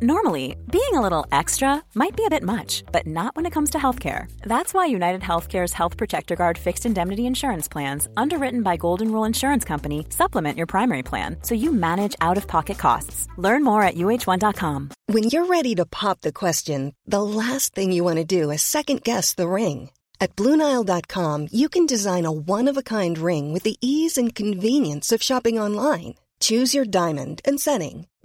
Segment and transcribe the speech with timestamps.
[0.00, 3.70] Normally, being a little extra might be a bit much, but not when it comes
[3.70, 4.30] to healthcare.
[4.42, 9.24] That's why United Healthcare's Health Protector Guard fixed indemnity insurance plans, underwritten by Golden Rule
[9.24, 13.26] Insurance Company, supplement your primary plan so you manage out of pocket costs.
[13.36, 14.90] Learn more at uh1.com.
[15.06, 18.62] When you're ready to pop the question, the last thing you want to do is
[18.62, 19.90] second guess the ring.
[20.20, 24.32] At Bluenile.com, you can design a one of a kind ring with the ease and
[24.32, 26.14] convenience of shopping online.
[26.40, 28.06] Choose your diamond and setting.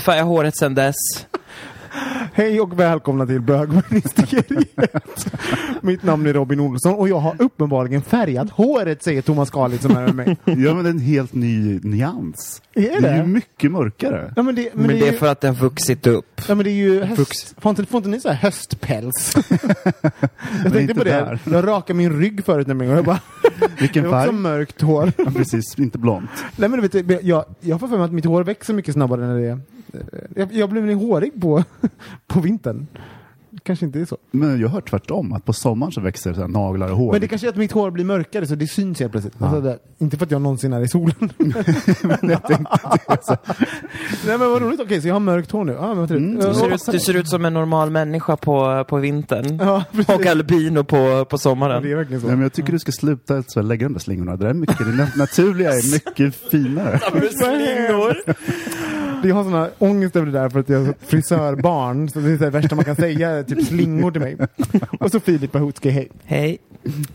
[0.00, 0.94] Färga håret sen dess.
[2.32, 5.26] Hej och välkomna till bögministeriet.
[5.80, 9.96] Mitt namn är Robin Olsson och jag har uppenbarligen färgat håret, säger Thomas Karlitz som
[9.96, 10.36] är med mig.
[10.44, 12.62] Ja, men det är en helt ny nyans.
[12.74, 13.16] Är Det är det?
[13.16, 14.32] ju mycket mörkare.
[14.36, 16.06] Ja, men det, men Men det det är är ju, för att det har vuxit
[16.06, 16.40] upp.
[16.48, 17.54] ja, men det är ju höst.
[17.58, 19.36] Får inte, får inte ni så här höstpäls?
[20.64, 21.10] jag tänkte på det.
[21.10, 21.38] där.
[21.44, 23.20] Jag rakade min rygg förut nämligen och jag bara,
[23.80, 24.40] Vilken jag har också färg?
[24.40, 25.12] mörkt hår.
[25.18, 26.30] Ja, precis, inte blont.
[26.56, 29.20] Nej men du vet, jag, jag får för mig att mitt hår växer mycket snabbare
[29.26, 29.60] när det är...
[30.36, 31.64] Jag, jag blir väl hårig på,
[32.26, 32.86] på vintern.
[33.62, 34.16] Kanske inte är så.
[34.30, 37.12] Men jag har hört tvärtom, att på sommaren så växer så här naglar och hår.
[37.12, 39.42] Men det kanske är att mitt hår blir mörkare så det syns helt plötsligt.
[39.42, 41.14] Alltså det, inte för att jag någonsin är i solen.
[44.26, 45.72] Nej men vad roligt, okej så jag har mörkt hår nu.
[45.72, 46.10] Ja, men vad.
[46.10, 49.58] Mm, Du ser, ut, du ser ut som en normal människa på, på vintern.
[49.62, 50.14] Ja, precis.
[50.14, 51.82] Och albino på, på Ja, sommaren.
[51.82, 52.26] det är verkligen så.
[52.26, 54.36] Nej, men jag tycker du ska sluta så lägga de där slingorna.
[54.36, 57.00] Det där är mycket, det nat- naturliga är mycket finare.
[59.24, 62.08] Jag har såna ångest över det där för att jag är frisörbarn.
[62.08, 64.36] Så det är det värsta man kan säga, typ slingor till mig.
[65.00, 66.08] Och så Filip Bahutski, hej.
[66.24, 66.58] Hej.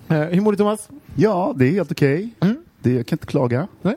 [0.07, 0.89] Eh, hur mår du Thomas?
[1.15, 2.29] Ja, det är helt okej.
[2.39, 2.55] Mm.
[2.79, 3.67] Det, jag kan inte klaga.
[3.81, 3.95] Nej?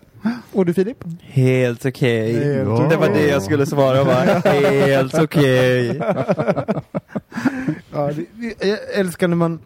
[0.52, 0.96] Och du Filip?
[1.20, 2.32] Helt okej.
[2.32, 2.86] Helt okej.
[2.90, 4.14] Det var det jag skulle svara va?
[4.44, 6.00] Helt okej.
[7.92, 8.24] Ja, det,
[8.58, 9.58] det, jag älskar när man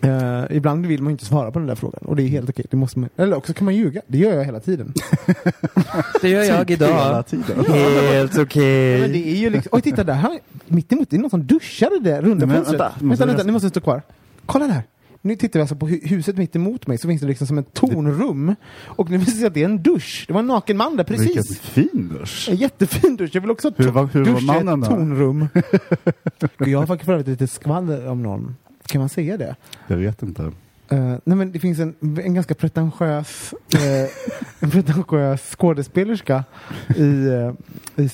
[0.00, 2.66] eh, ibland vill man inte svara på den där frågan och det är helt okej.
[2.70, 4.02] Det måste man, eller också kan man ljuga.
[4.06, 4.92] Det gör jag hela tiden.
[6.22, 7.26] Det gör jag Hela idag.
[7.26, 7.64] tiden.
[7.66, 9.08] Helt Men okej.
[9.08, 11.96] det är ju liksom, oj titta där, här, mitt emot, det är någon som duschar
[11.96, 12.80] i det runda fönstret.
[12.80, 14.02] vänta, Vänta, måste vänta, ni måste stå kvar.
[14.46, 14.82] Kolla där!
[15.22, 17.58] Nu tittar vi alltså på hu- huset mitt emot mig, så finns det liksom som
[17.58, 18.54] ett tornrum.
[18.84, 20.24] Och nu visar det sig att det är en dusch.
[20.26, 21.60] Det var en naken man där Vilken precis.
[21.60, 22.48] fin dusch.
[22.50, 23.30] En jättefin dusch.
[23.32, 25.48] Jag vill också ha Hur var- hur var dusch i mannen ett tornrum.
[26.58, 28.56] Jag har faktiskt för lite skvaller om någon.
[28.88, 29.56] Kan man säga det?
[29.86, 30.42] Jag vet inte.
[30.90, 34.10] Eh, nej men det finns en, en ganska pretentiös, eh,
[34.60, 36.44] en pretentiös skådespelerska
[36.96, 37.52] i, eh,
[38.04, 38.10] i,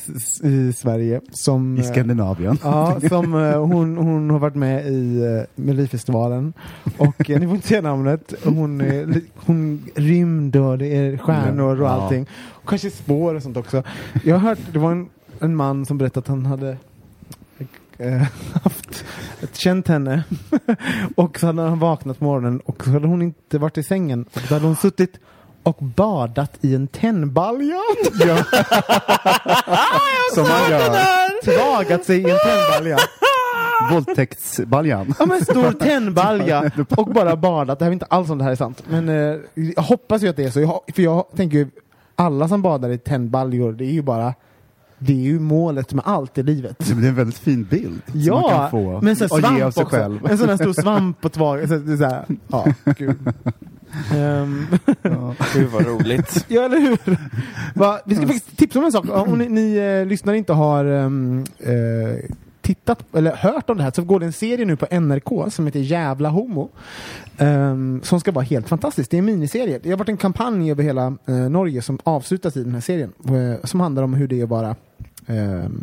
[0.48, 1.78] i Sverige som...
[1.78, 2.58] I Skandinavien.
[2.62, 3.32] Ja, som
[3.72, 6.52] hon, hon har varit med i uh, Melodifestivalen.
[6.96, 8.34] Och ni får inte säga namnet.
[8.44, 12.26] Hon, li- hon rymd och det är stjärnor och allting.
[12.48, 13.82] Och kanske spår och sånt också.
[14.24, 15.08] Jag har hört, det var en,
[15.40, 16.76] en man som berättade att han hade
[17.98, 18.22] eh,
[18.62, 19.04] haft
[19.52, 20.24] känt henne
[21.16, 24.24] och så hade han vaknat på morgonen och så hade hon inte varit i sängen
[24.34, 25.18] och då hade hon suttit
[25.62, 27.80] och badat i en tennbalja.
[30.34, 31.44] Som man gör.
[31.44, 32.98] Tvagat sig i en tennbalja.
[33.90, 35.14] Våldtäktsbaljan.
[35.18, 37.78] Ja men stor tennbalja och bara badat.
[37.78, 38.82] Det här är inte alls om det här är sant.
[38.88, 40.60] Men eh, jag hoppas ju att det är så.
[40.60, 41.70] Jag, för jag tänker ju,
[42.16, 44.34] alla som badar i tennbaljor, det är ju bara
[44.98, 46.76] det är ju målet med allt i livet.
[46.78, 48.02] Ja, men Det är en väldigt fin bild.
[48.06, 49.96] som man Ja, kan få men så och svamp ge av sig också.
[49.96, 50.26] själv.
[50.30, 51.68] En sån här stor svamp och tvag.
[51.68, 52.66] Så, det är så här, ja,
[52.98, 53.16] gud.
[54.14, 54.66] Ehm,
[55.54, 56.44] Gud vad roligt.
[56.48, 56.98] ja, eller hur?
[57.74, 59.04] Va, vi ska faktiskt tipsa om en sak.
[59.10, 61.72] Om ni, ni eh, lyssnare inte har ehm, eh,
[62.64, 65.66] tittat eller hört om det här så går det en serie nu på NRK som
[65.66, 66.70] heter Jävla Homo.
[67.38, 69.10] ehm, som ska vara helt fantastisk.
[69.10, 69.80] Det är en miniserie.
[69.82, 73.12] Det har varit en kampanj över hela eh, Norge som avslutas i den här serien.
[73.28, 74.76] eh, som handlar om hur det är att vara
[75.26, 75.82] ehm,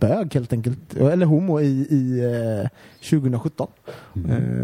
[0.00, 0.94] bög helt enkelt.
[0.96, 2.20] Eller homo i, i
[2.64, 2.68] eh,
[3.10, 3.68] 2017.
[4.14, 4.20] Eh,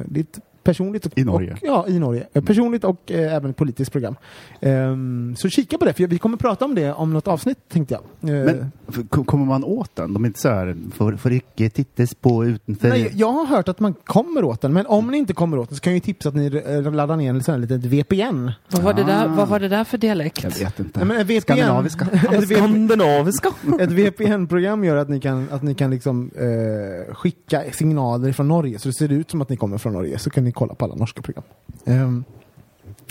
[0.06, 1.52] det är ett personligt och, I Norge.
[1.52, 2.26] Och, ja, i Norge.
[2.32, 4.16] Eh, Personligt och eh, även ett politiskt program.
[4.60, 7.94] Ehm, så kika på det, för vi kommer prata om det om något avsnitt tänkte
[7.94, 8.30] jag.
[8.30, 10.14] Eh, Men f- k- kommer man åt den?
[10.14, 12.88] De är inte så här, får, får icke tittas på utanför...
[12.88, 15.68] Nej, jag har hört att man kommer åt den, men om ni inte kommer åt
[15.68, 16.50] den så kan jag ju tipsa att ni
[16.92, 18.50] laddar ner en sån här litet VPN.
[18.70, 20.42] Vad var, det där, vad var det där för dialekt?
[20.44, 21.04] Jag vet inte.
[21.04, 22.06] Nej, men VPN, Skandinaviska.
[22.46, 23.48] Skandinaviska.
[23.80, 28.78] ett VPN-program gör att ni kan, att ni kan liksom, eh, skicka signaler från Norge,
[28.78, 30.84] så det ser ut som att ni kommer från Norge, så kan ni kolla på
[30.84, 31.44] alla norska program.
[31.86, 32.24] Ehm,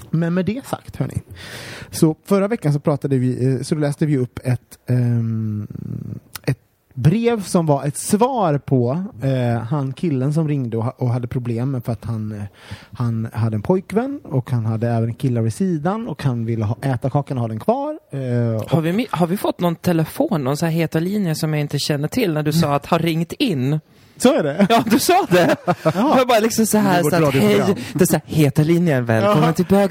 [0.10, 1.22] men med det sagt, hörni.
[1.92, 5.68] Så förra veckan så pratade vi, eh, så läste vi upp ett, ehm,
[6.98, 11.28] brev som var ett svar på eh, han killen som ringde och, ha- och hade
[11.28, 12.44] problem för att han, eh,
[12.92, 16.78] han hade en pojkvän och han hade även killar vid sidan och han ville ha,
[16.82, 18.00] äta kakan och ha den kvar.
[18.12, 18.20] Eh,
[18.68, 21.80] Har vi, har vi fått någon telefon, någon så här heta linje som jag inte
[21.80, 23.80] känner till när du sa att har ringt in?
[24.18, 24.68] Så är det.
[24.70, 25.56] Ja, du sa det!
[25.94, 29.44] Jag bara liksom så här, så att, hej, det är så här, heta linjen, välkommen
[29.44, 29.54] Jaha.
[29.54, 29.82] till det?
[29.82, 29.88] Ja,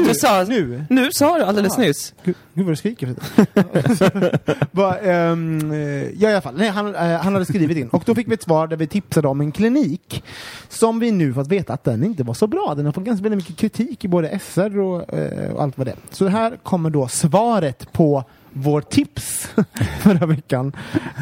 [0.00, 0.06] Nu?
[0.08, 0.84] du sa, Nu?
[0.90, 1.86] nu sa du alldeles Jaha.
[1.86, 2.14] nyss.
[2.24, 3.14] Gud, gud vad du skriker.
[5.02, 5.78] Ehm, eh,
[6.22, 6.54] ja, i alla fall.
[6.56, 8.86] Nej, han, eh, han hade skrivit in och då fick vi ett svar där vi
[8.86, 10.24] tipsade om en klinik
[10.68, 12.74] som vi nu fått veta att den inte var så bra.
[12.76, 15.90] Den har fått ganska mycket kritik i både SR och, eh, och allt vad det
[15.90, 15.96] är.
[16.10, 19.48] Så här kommer då svaret på vår tips
[20.00, 20.72] förra veckan.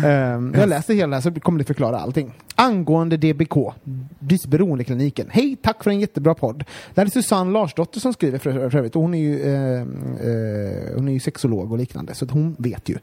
[0.04, 2.32] Ehm, jag läser hela här så kommer det förklara allting.
[2.54, 3.56] Angående DBK,
[4.19, 5.26] dysberoendekliniken.
[5.30, 6.64] Hej, tack för en jättebra podd.
[6.94, 10.94] Det här är Susanne Larsdotter som skriver för, för övrigt hon är ju, eh, eh,
[10.94, 12.98] hon är ju sexolog och liknande så att hon vet ju.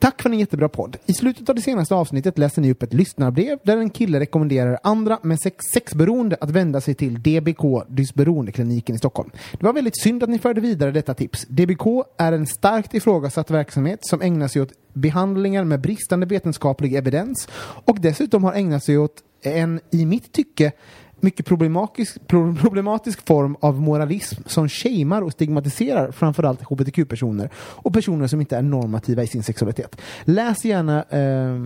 [0.00, 0.96] Tack för en jättebra podd.
[1.06, 4.78] I slutet av det senaste avsnittet läser ni upp ett lyssnarbrev där en kille rekommenderar
[4.82, 9.30] andra med sex sexberoende att vända sig till DBK, dysberoendekliniken i Stockholm.
[9.52, 11.46] Det var väldigt synd att ni förde vidare detta tips.
[11.48, 11.86] DBK
[12.18, 17.48] är en starkt ifrågasatt verksamhet som ägnar sig åt behandlingar med bristande vetenskaplig evidens
[17.84, 20.72] och dessutom har ägnat sig åt en, i mitt tycke,
[21.22, 22.26] mycket problematisk,
[22.60, 28.62] problematisk form av moralism som shamear och stigmatiserar framförallt hbtq-personer och personer som inte är
[28.62, 29.96] normativa i sin sexualitet.
[30.24, 31.60] Läs gärna eh,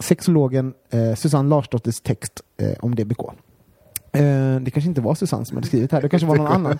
[0.00, 3.20] sexologen eh, Susanne Larsdotters text eh, om DBK.
[4.14, 6.78] Eh, det kanske inte var Susanne som hade skrivit här, det kanske var någon annan.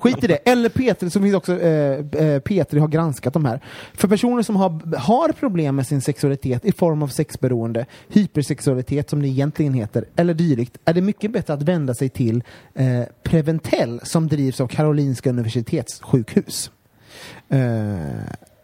[0.00, 0.34] Skit i det.
[0.36, 3.60] Eller Petri, som finns också, eh, eh, Petri har granskat de här.
[3.94, 9.22] För personer som har, har problem med sin sexualitet i form av sexberoende, hypersexualitet som
[9.22, 12.44] det egentligen heter, eller dylikt, är det mycket bättre att vända sig till
[12.74, 16.70] eh, Preventell som drivs av Karolinska Universitetssjukhus.
[17.48, 17.60] Eh,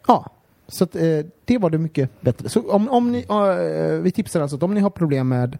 [0.07, 0.31] ja,
[0.67, 2.49] så att, eh, det var det mycket bättre.
[2.49, 5.57] Så om, om ni, eh, vi tipsar alltså att om ni har problem med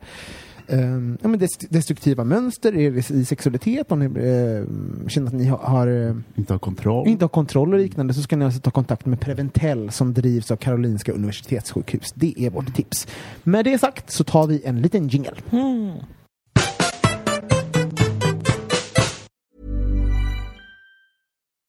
[0.69, 5.45] Um, ja, men dest- destruktiva mönster i, i sexualitet, om ni eh, känner att ni
[5.45, 7.07] har, har eh, Inte ha kontroll.
[7.07, 10.51] inte har kontroll och liknande så ska ni alltså ta kontakt med Preventell som drivs
[10.51, 12.11] av Karolinska Universitetssjukhus.
[12.15, 13.07] Det är vårt tips.
[13.43, 15.35] Med det sagt så tar vi en liten jingle.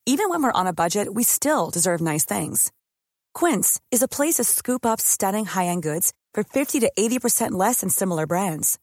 [0.06, 2.72] Even when we're on a budget, we still deserve nice things.
[3.34, 7.80] Quince is a place to scoop up stunning high-end goods for 50 to 80% less
[7.82, 8.78] than similar brands.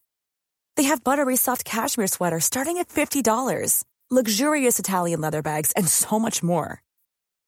[0.76, 6.20] They have buttery soft cashmere sweaters starting at $50, luxurious Italian leather bags, and so
[6.20, 6.84] much more.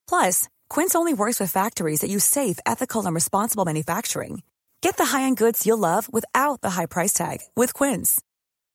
[0.09, 4.41] Plus, Quince only works with factories that use safe, ethical, and responsible manufacturing.
[4.81, 8.21] Get the high-end goods you'll love without the high price tag with Quince.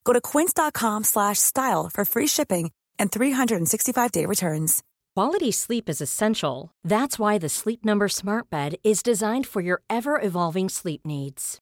[0.05, 4.83] Go to quince.com slash style for free shipping and 365-day returns.
[5.15, 6.71] Quality sleep is essential.
[6.85, 11.62] That's why the Sleep Number Smart Bed is designed for your ever evolving sleep needs.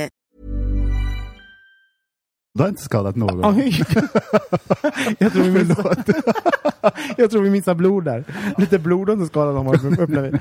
[2.53, 3.41] Du har inte skadat någon.
[5.19, 6.03] Jag, tror vi missade,
[7.17, 8.23] jag tror vi missade blod där.
[8.57, 10.39] Lite blod har inte skadat vi.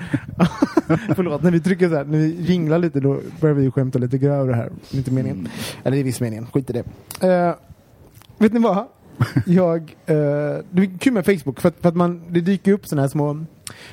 [1.15, 4.19] Förlåt, när vi trycker så här, när vi ringlar lite då börjar vi skämta lite
[4.19, 4.71] grövre här.
[4.91, 5.49] Inte meningen.
[5.85, 6.85] Eller det är viss meningen, skit i det.
[7.29, 7.55] Eh,
[8.39, 8.87] vet ni vad?
[9.47, 10.17] Jag, eh,
[10.71, 13.09] det är kul med Facebook för att, för att man, det dyker upp sådana här
[13.09, 13.45] små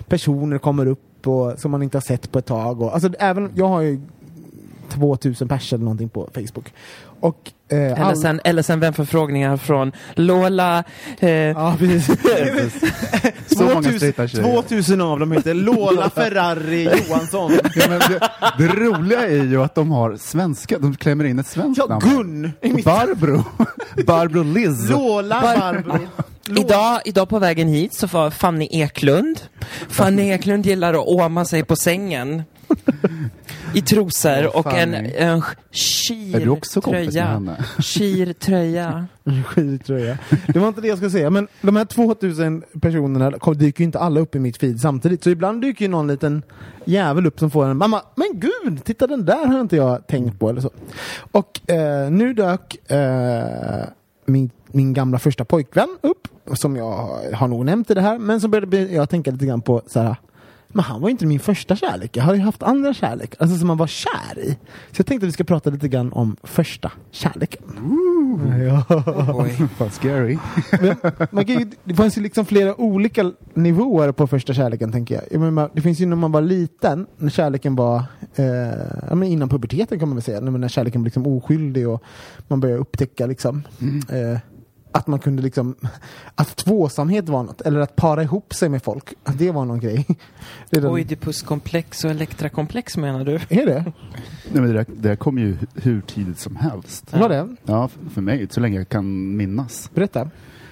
[0.08, 2.82] personer kommer upp och, som man inte har sett på ett tag.
[2.82, 4.02] Och, alltså, även, jag har ju
[4.90, 6.74] 2000 pers eller någonting på Facebook.
[7.20, 10.84] Och, eh, Eller all- sen, eller sen vänförfrågningar från Lola.
[11.20, 12.06] Eh, Ja, precis.
[13.48, 14.44] Så många 2000, straighta tjejer.
[14.62, 17.52] 2000 av dem heter Lola Ferrari Johansson.
[17.76, 18.20] Ja, men det,
[18.58, 22.52] det roliga är ju att de har svenska, de klämmer in ett svenskt Ja, namn.
[22.62, 22.84] Gun!
[22.84, 23.44] Barbro.
[24.06, 24.90] Barbro Liz.
[24.90, 26.00] Lola Barbro.
[26.60, 29.40] Idag, idag på vägen hit så var Fanny Eklund.
[29.90, 32.44] Fanny Eklund gillar att åma sig på sängen.
[33.74, 37.42] I trosor och en, en skirtröja.
[37.80, 39.08] Skirtröja.
[39.46, 40.18] Skittröja.
[40.48, 44.00] Det var inte det jag skulle säga, men de här 2000 personerna dyker ju inte
[44.00, 45.24] alla upp i mitt feed samtidigt.
[45.24, 46.44] Så ibland dyker ju någon liten
[46.86, 50.40] jävel upp som får en mamma, men gud, titta den där har inte jag tänkt
[50.40, 50.72] på eller så.
[51.32, 53.86] Och eh, nu dök eh,
[54.26, 58.42] min, min gamla första pojkvän upp, som jag har nog nämnt i det här, men
[58.42, 60.16] så började jag tänka lite grann på så här,
[60.68, 62.18] men han var inte min första kärlek.
[62.18, 64.58] Jag har ju haft andra kärlek, alltså som man var kär i.
[64.92, 67.64] Så jag tänkte att vi ska prata lite grann om första kärleken.
[68.68, 69.04] Ja.
[69.36, 69.68] Oj.
[69.78, 70.38] Fan scary.
[70.82, 70.96] Men
[71.32, 75.24] man kan ju, det fanns ju liksom flera olika nivåer på första kärleken tänker jag.
[75.32, 78.04] jag menar, det finns ju när man var liten, när kärleken var
[78.36, 82.04] eh, innan puberteten kan man väl säga, när, kärleken var liksom oskyldig och
[82.48, 83.64] man började upptäcka liksom
[84.10, 84.40] eh,
[84.98, 85.76] att man kunde liksom,
[86.36, 89.80] att tvåsamhet var något, eller att para ihop sig med folk, att det var någon
[89.80, 90.06] grej.
[90.70, 93.34] Det den- Oidipuskomplex och Elektrakomplex menar du?
[93.36, 93.84] Är det?
[93.84, 93.94] Nej,
[94.62, 97.14] men det, där, det där kom ju hur tidigt som helst.
[97.14, 97.56] Var det?
[97.66, 99.92] Ja, f- för mig, så länge jag kan minnas.
[99.94, 100.30] Berätta.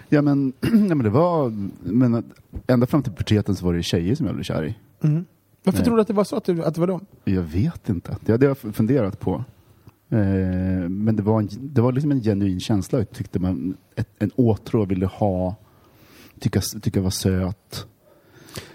[0.10, 1.54] Ja men, ja, men det var,
[1.84, 2.24] men
[2.68, 4.76] ända fram till puberteten så var det tjejer som jag blev kär i.
[5.04, 5.26] Mm.
[5.64, 5.86] Varför Nej.
[5.86, 7.06] tror du att det var så, att, du, att det var dem?
[7.24, 9.44] Jag vet inte, det hade jag funderat på.
[10.16, 13.00] Eh, men det var, en, det var liksom en genuin känsla.
[13.00, 15.56] Jag tyckte man, ett, en åtrå ville ha,
[16.40, 17.88] tycka, tycka var söt.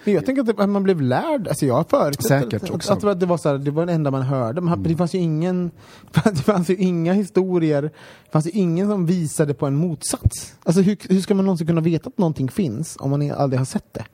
[0.05, 2.93] Men jag tänker att, man blev lärd, alltså jag förutsatt Säkert att, också.
[2.93, 4.61] att, att det, var så här, det var det enda man hörde.
[4.61, 5.71] Man, Det fanns ju ingen,
[6.25, 10.55] det fanns ju inga historier, det fanns ju ingen som visade på en motsats.
[10.63, 13.65] Alltså hur, hur ska man någonsin kunna veta att någonting finns om man aldrig har
[13.65, 14.05] sett det?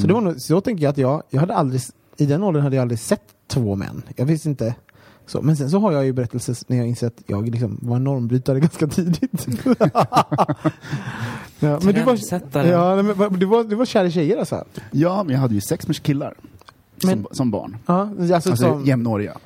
[0.00, 1.82] Så det var nog, så tänker jag att jag, jag hade aldrig,
[2.16, 4.02] i den åldern hade jag aldrig sett två män.
[4.16, 4.74] Jag visste inte
[5.32, 5.42] så.
[5.42, 8.60] Men sen så har jag ju berättelser när jag insett att jag liksom var normbrytare
[8.66, 9.46] ganska tidigt.
[11.60, 12.18] ja, men du var,
[12.68, 14.64] ja, men du, var, du var kär i tjejer alltså?
[14.90, 16.34] Ja, men jag hade ju sex med killar.
[17.04, 17.76] Men- som, som barn.
[17.86, 19.36] Ja, alltså, Alltså som, jämnåriga.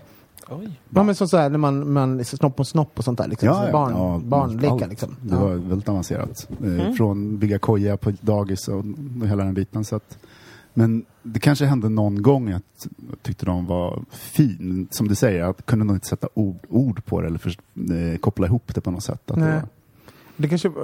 [0.49, 0.71] Oj.
[0.90, 3.49] ja, men som så här när man, man snopp och snopp och sånt där liksom.
[3.49, 5.16] så barn, ja, barnlekar liksom.
[5.21, 5.40] Det Ja.
[5.40, 6.49] var väldigt avancerat.
[6.64, 8.78] Eh, Från bygga koja på dagis och,
[9.23, 9.85] och hela den biten.
[9.85, 10.19] Så att,
[10.78, 14.88] men det kanske hände någon gång att jag tyckte de var fin.
[14.90, 18.18] Som du säger, jag kunde nog inte sätta ord, ord på det eller för, eh,
[18.18, 19.30] koppla ihop det på något sätt.
[19.30, 19.52] Att det Nej.
[19.54, 19.62] var,
[20.37, 20.68] Det kanske...
[20.68, 20.75] eh,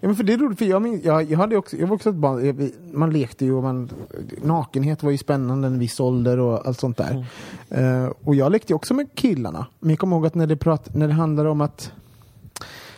[0.00, 1.94] ja men för det är roligt, för jag, min, jag, jag, hade också, jag var
[1.96, 3.90] också ett barn, jag, man lekte ju och man,
[4.42, 7.26] nakenhet var ju spännande en viss ålder och allt sånt där.
[7.68, 9.66] Eh, och jag lekte ju också med killarna.
[9.80, 11.92] Men jag kommer ihåg att när det, prat, när det handlade om att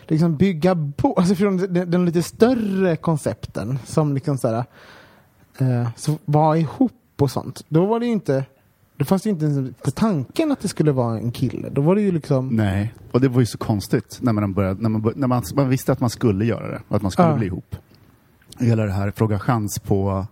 [0.09, 4.65] liksom bygga bo, alltså från den, den lite större koncepten som liksom såhär,
[5.59, 7.65] eh, så var ihop och sånt.
[7.69, 8.45] Då var det ju inte,
[8.97, 11.69] då fanns ju inte ens på tanken att det skulle vara en kille.
[11.69, 14.83] Då var det ju liksom nej, och det var ju så konstigt när man, började,
[14.83, 16.81] när man, började, när man, man visste att man skulle göra det.
[16.89, 17.37] Att man skulle Ja.
[17.37, 17.77] bli ihop.
[18.59, 20.27] Hela det här fråga chans på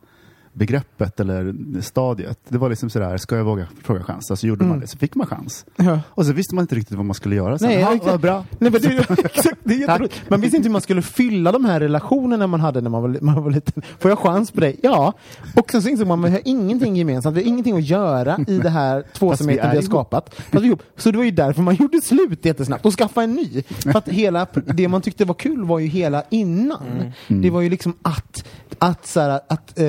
[0.53, 2.39] begreppet eller stadiet.
[2.49, 4.31] Det var liksom sådär, ska jag våga fråga chans?
[4.31, 5.67] Alltså gjorde man det så fick man chans.
[5.77, 6.01] Ja.
[6.09, 7.59] Och så visste man inte riktigt vad man skulle göra.
[7.59, 8.45] Sen, Nej, "Ha, vad bra.
[8.59, 10.31] Nej, men det, exakt, det är jätteroligt.
[10.31, 13.19] Man visste inte hur man skulle fylla de här relationerna man hade när man var,
[13.21, 13.83] man var liten.
[13.99, 14.81] Får jag chans på dig?
[14.83, 15.13] Ja.
[15.57, 17.37] Och sen så insåg man att vi har ingenting gemensamt.
[17.37, 20.35] Vi har ingenting att göra i det här tvåsamheten är vi har skapat.
[20.35, 20.83] Fast vi ihop.
[20.97, 23.63] Så det var ju därför man gjorde slut jättesnabbt och skaffade en ny.
[23.63, 27.13] För att hela, det man tyckte var kul var ju hela innan.
[27.29, 28.45] Det var ju liksom att,
[28.79, 29.87] att, så här, att eh,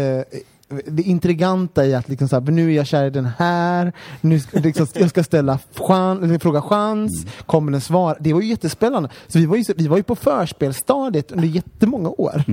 [0.85, 4.39] det intriganta i att liksom så här, nu är jag kär i den här, nu
[4.39, 8.15] ska, liksom, jag ska ställa chans, fråga chans, kommer den svara?
[8.19, 9.09] Det var ju jättespännande.
[9.27, 12.43] Så vi var ju, vi var ju på förspelstadiet under jättemånga år.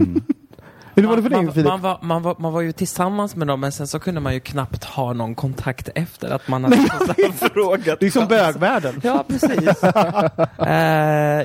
[0.94, 1.68] Hur var det för dig man, Filip?
[1.68, 4.34] man, var, man, var, man var ju tillsammans med dem men sen så kunde man
[4.34, 6.76] ju knappt ha någon kontakt efter att man hade
[7.52, 8.00] frågat.
[8.00, 9.00] Det är som bögvärlden.
[9.04, 9.52] Ja, precis.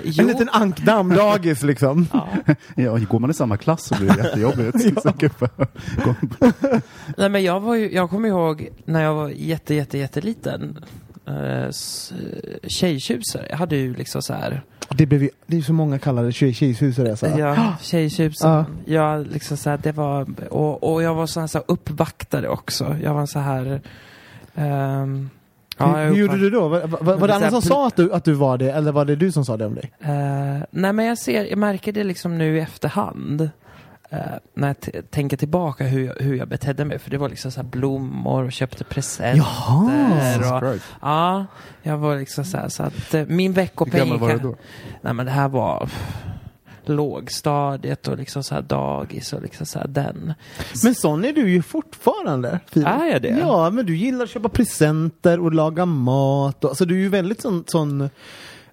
[0.04, 2.08] jo, En liten ankdamm-dagis liksom.
[2.14, 2.28] ja.
[2.76, 4.78] Ja, går man i samma klass så blir det jättejobbigt.
[7.18, 10.86] Nej men jag var ju, jag kommer ihåg när jag var jätte, jätte, jätteliten.
[11.70, 12.14] S-
[12.68, 13.48] tjejtjusare.
[13.50, 14.64] Jag hade ju liksom så här.
[14.90, 17.16] Det, blev ju, det är så många kallade tjej, tjejshusare.
[17.16, 17.26] Så.
[17.38, 18.66] Ja, tjejtjusaren.
[18.86, 18.94] Ja.
[18.94, 22.50] Jag liksom så här, det var, och, och jag var så här, så här uppvaktare
[22.50, 22.96] också.
[23.04, 23.82] Jag var så här...
[24.56, 25.30] ehm,
[25.78, 26.68] ja, hur, hur gjorde du då?
[26.68, 29.06] Var, var, var det andra som sa att du, att du var det, eller var
[29.06, 29.92] det du som sa det om dig?
[30.00, 33.50] Eh, nej men jag ser, jag märker det liksom nu i efterhand.
[34.10, 34.20] Eh,
[34.54, 37.00] när jag t- tänker tillbaka hur jag, hur jag betedde mig.
[37.00, 39.38] För det var liksom så blommor och köpte presenter.
[39.38, 40.72] Jaha!
[40.74, 41.46] och, ja,
[41.84, 44.00] jag var liksom så här, så att eh, min Hur veckopeng...
[44.00, 44.56] gammal var du då?
[45.02, 46.16] Nej men det här var pff,
[46.86, 50.34] lågstadiet och liksom så här dagis och liksom så här den.
[50.84, 52.60] Men sån är du ju fortfarande.
[52.72, 52.88] Filip.
[52.88, 53.38] Är jag det?
[53.40, 56.64] Ja, men du gillar att köpa presenter och laga mat.
[56.64, 57.64] Och, alltså du är ju väldigt sån...
[57.68, 58.10] sån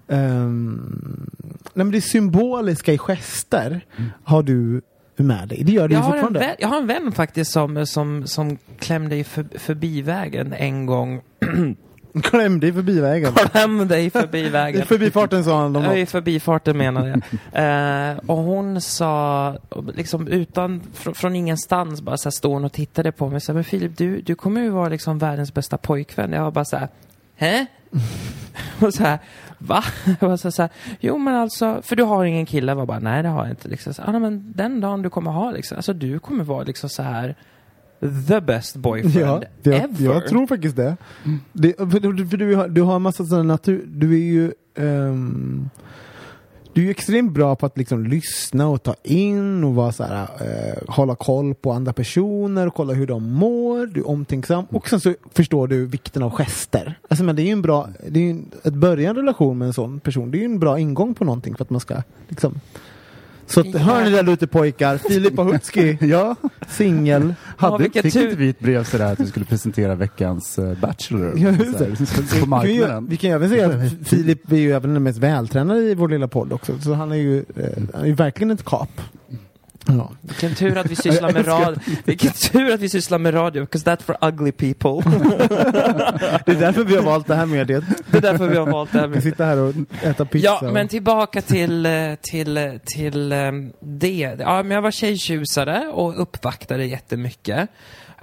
[0.07, 1.29] ehm,
[1.73, 4.09] nej men det symboliska i gester Mm.
[4.23, 4.81] har du
[5.15, 5.63] med dig.
[5.63, 6.39] Det gör du Jag ju har, en fortfarande.
[6.39, 10.85] vän, jag har en vän faktiskt som, som, som klämde i för, förbi vägen en
[10.85, 11.21] gång.
[12.23, 13.33] Kläm dig förbi vägen.
[13.33, 14.85] Kläm dig förbi I vägen.
[14.85, 15.73] förbifarten sa han.
[15.75, 17.21] Ja, I förbifarten menade jag.
[17.53, 19.55] Eh, och hon sa,
[19.95, 23.43] liksom utan, fr från ingenstans bara så här, stod hon och tittade på mig och
[23.43, 26.31] sa, men Filip, du, du kommer ju vara liksom världens bästa pojkvän.
[26.31, 26.87] Jag var bara så här,
[27.35, 27.65] hä?
[28.81, 29.19] och så här,
[29.57, 29.83] va?
[30.19, 32.71] Var så här, så här, jo men alltså, för du har ingen kille?
[32.71, 33.67] Jag bara, nej det har jag inte.
[33.67, 36.89] Liksom, så, ah, men den dagen du kommer ha liksom, alltså du kommer vara liksom
[36.89, 37.35] så här
[38.29, 40.05] the best boyfriend Ja, jag, ever.
[40.05, 40.97] jag tror faktiskt det.
[41.53, 43.83] det för, du- för du, har, du har en massa sådana natur...
[43.87, 44.53] Du är ju...
[44.77, 45.69] ehm,
[46.73, 50.03] du är ju extremt bra på att liksom lyssna och ta in och vara så
[50.03, 53.85] här, eh, hålla koll på andra personer och kolla hur de mår.
[53.85, 56.99] Du är omtänksam och sen så förstår du vikten av gester.
[57.07, 59.57] Alltså, men det är ju en bra, det är ju en, att börja en relation
[59.57, 61.79] med en sån person, det är ju en bra ingång på någonting för att man
[61.79, 61.95] ska
[62.27, 62.59] liksom
[63.47, 63.79] så att, Ja.
[63.79, 66.35] hör ni där ute pojkar, Filip Ahutski, Ja,
[66.67, 67.33] singel.
[67.57, 68.23] hade, vilken fick tur.
[68.23, 71.33] inte vi ett brev sådär att du skulle presentera veckans uh, Bachelor?
[71.37, 71.85] Ja, just det.
[71.95, 73.07] på Vi marknaden.
[73.09, 76.09] vi kan ju även säga att Filip är ju även den mest vältränade i vår
[76.09, 76.79] lilla podd också.
[76.79, 79.01] Så han är ju, eh, han är ju verkligen ett kap.
[79.87, 80.11] Ja.
[80.21, 81.79] Vilken tur att vi sysslar med radio.
[82.05, 85.11] Vilken tur att vi sysslar med radio, because that's for ugly people.
[86.45, 87.83] Det är därför vi har valt det här mediet.
[88.11, 89.23] Det är därför vi har valt det här Vi med.
[89.23, 89.73] sitta här och
[90.03, 90.59] äta pizza.
[90.61, 94.35] Ja, men tillbaka till, eh, till, eh, till eh, det.
[94.39, 97.69] Ja, men jag var tjejtjusare och uppvaktade jättemycket.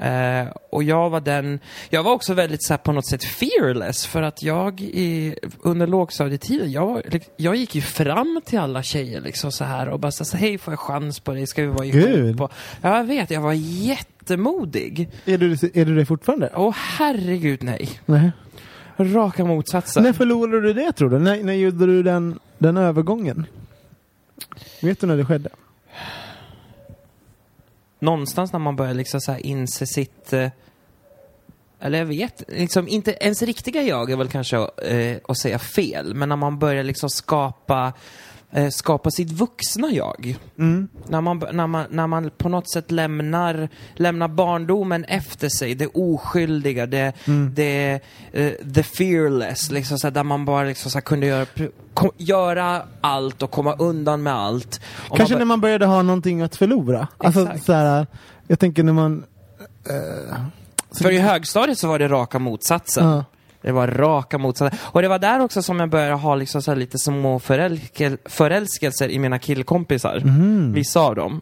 [0.00, 4.06] Eh, och jag var den, jag var också väldigt så här, på något sätt fearless
[4.06, 7.02] för att jag i, under lågstadietiden, jag,
[7.36, 10.72] jag gick ju fram till alla tjejer liksom så här och bara så hej får
[10.72, 12.40] jag chans på dig, ska vi vara ihop?
[12.40, 15.08] Och, ja, jag vet, jag var jättemodig.
[15.24, 16.50] är, du, är du det fortfarande?
[16.54, 17.88] Åh herregud nej.
[18.06, 18.32] Nej.
[18.96, 20.02] Raka motsatsen.
[20.02, 21.18] När förlorade du det tror du?
[21.18, 23.46] När, när gjorde du den, den övergången?
[24.82, 25.48] Vet du när det skedde?
[28.00, 30.32] Någonstans när man börjar liksom så här inse sitt...
[30.32, 30.48] Eh,
[31.82, 36.14] eller jag vet, liksom inte ens riktiga jag är väl kanske eh, att säga fel,
[36.14, 37.92] men när man börjar liksom skapa
[38.50, 40.36] eh, skapa sitt vuxna jag.
[41.08, 45.86] När, man, när, man, när man på något sätt lämnar, lämnar barndomen efter sig, det
[45.86, 47.12] oskyldiga, det,
[47.54, 48.00] det
[48.32, 51.46] eh, the fearless, liksom så där man bara liksom så kunde göra,
[52.16, 54.80] göra allt och komma undan med allt.
[55.10, 57.08] Och Kanske man när man började ha någonting att förlora?
[57.18, 58.06] Alltså, så här,
[58.46, 59.24] jag tänker när man...
[60.90, 63.06] så- För i högstadiet så var det raka motsatsen.
[63.08, 63.24] Ja.
[63.62, 64.78] Det var raka motsatsen.
[64.82, 69.08] Och det var där också som jag började ha liksom så lite små förälskel, förälskelser
[69.08, 70.22] i mina killkompisar.
[70.74, 71.40] Vissa av dem.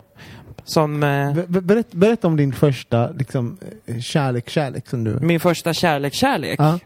[0.68, 5.18] Som eh, Be- be- Berätta, berätta om din första liksom, eh, kärlek, kärlek som du...
[5.20, 6.60] min första kärlek-kärlek.
[6.60, 6.78] Ja.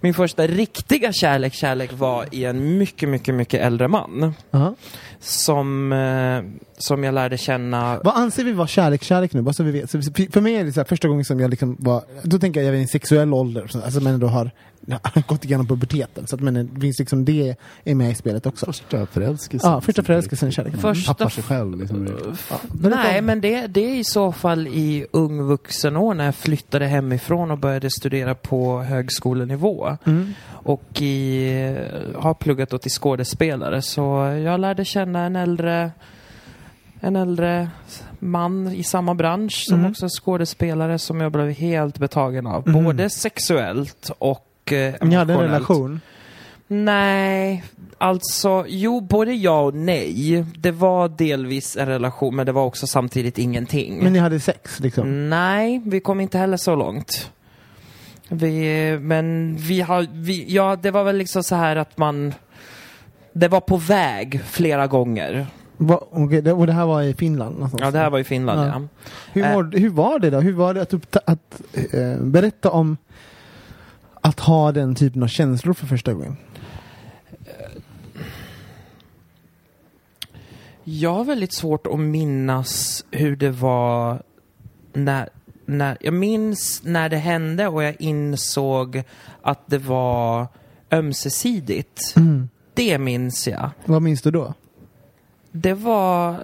[0.00, 4.34] Min första riktiga kärlek-kärlek var i en mycket, mycket, mycket äldre man.
[4.50, 4.74] Ja.
[5.20, 6.42] Som, eh,
[6.78, 8.00] som jag lärde känna.
[8.04, 9.42] Vad anser vi vara kärlek, kärlek nu?
[9.42, 9.90] Bara så vi vet.
[9.90, 12.60] Så för mig är det så här, första gången som jag liksom var, då tänker
[12.60, 14.50] jag, jag är i en sexuell ålder, så- alltså men ändå har
[14.86, 16.26] ja, gått igenom puberteten.
[16.26, 18.66] Så att men det finns liksom det är med i spelet också.
[18.66, 19.70] Första förälskelsen.
[19.70, 20.80] Ja, första förälskelsen, kärleken.
[20.80, 21.80] Första Tappar sig själv.
[21.80, 22.04] Liksom.
[22.04, 26.34] Berätta Nej, men det, det är i så fall i ung vuxen år när jag
[26.34, 29.96] flyttade hemifrån och började studera på högskolenivå.
[30.04, 30.34] Mm.
[30.48, 31.76] Och i,
[32.14, 33.82] har pluggat då till skådespelare.
[33.82, 34.00] Så
[34.44, 35.92] jag lärde känna en äldre,
[37.00, 37.68] en äldre
[38.18, 39.90] man i samma bransch som Mm.
[39.90, 42.68] också är skådespelare som jag blev helt betagen av.
[42.68, 42.84] Mm.
[42.84, 46.00] Både sexuellt och eh, Ni hade en relation?
[46.68, 47.64] Nej,
[47.98, 50.44] alltså jo, både ja och nej.
[50.58, 54.04] Det var delvis en relation, men det var också samtidigt ingenting.
[54.04, 55.30] Men ni hade sex liksom?
[55.30, 57.30] Nej, vi kom inte heller så långt.
[58.28, 62.34] Vi, men vi har, vi, ja det var väl liksom så här att man,
[63.32, 65.46] det var på väg flera gånger.
[65.76, 67.54] Va, okej, det, och det här var i Finland?
[67.54, 67.82] Någonstans.
[67.82, 68.66] Ja, det här var i Finland Ja.
[68.66, 68.82] ja.
[69.32, 70.40] hur, var, hur var det då?
[70.40, 72.96] Hur var det att, uppta, att eh, berätta om
[74.26, 76.36] att ha den typen av känslor för första gången?
[80.84, 84.22] Jag har väldigt svårt att minnas hur det var
[84.92, 85.28] när,
[85.64, 89.02] när, jag minns när det hände och jag insåg
[89.42, 90.46] att det var
[90.90, 92.14] ömsesidigt.
[92.74, 93.70] Det minns jag.
[93.84, 94.54] Vad minns du då?
[95.52, 96.36] Det var,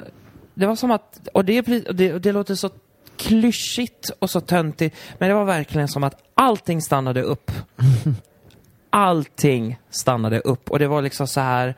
[0.55, 2.71] det var som att, och det, och det, och det låter så
[3.17, 7.51] klyschigt och så töntigt, men det var verkligen som att allting stannade upp.
[8.95, 11.75] Allting stannade upp och det var liksom så här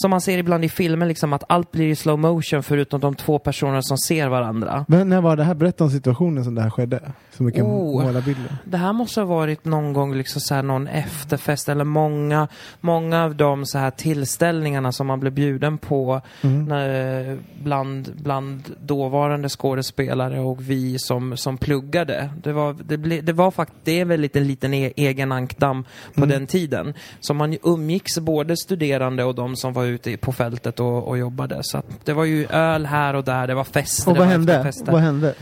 [0.00, 3.14] som man ser ibland i filmer, liksom att allt blir i slow motion förutom de
[3.14, 4.84] två personerna som ser varandra.
[4.88, 5.54] Men när var det här?
[5.54, 7.00] Berätta om situationen som det här skedde.
[7.36, 8.04] Så vi kan Oh.
[8.04, 8.56] måla bilden.
[8.64, 12.48] Det här måste ha varit någon gång liksom så här någon efterfest eller många,
[12.80, 19.48] många av de så här tillställningarna som man blev bjuden på när, bland, bland dåvarande
[19.48, 22.30] skådespelare och vi som, som pluggade.
[22.42, 25.32] Det var, det ble, det var faktiskt, det är väl lite en liten e, egen
[25.32, 25.84] ankdamm
[26.14, 26.94] på den tiden.
[27.20, 31.58] Så man umgicks både studerande och de som var ute på fältet och, och jobbade.
[31.62, 34.72] Så att det var ju öl här och där, det var fester, Och vad hände?
[34.86, 35.34] Vad hände?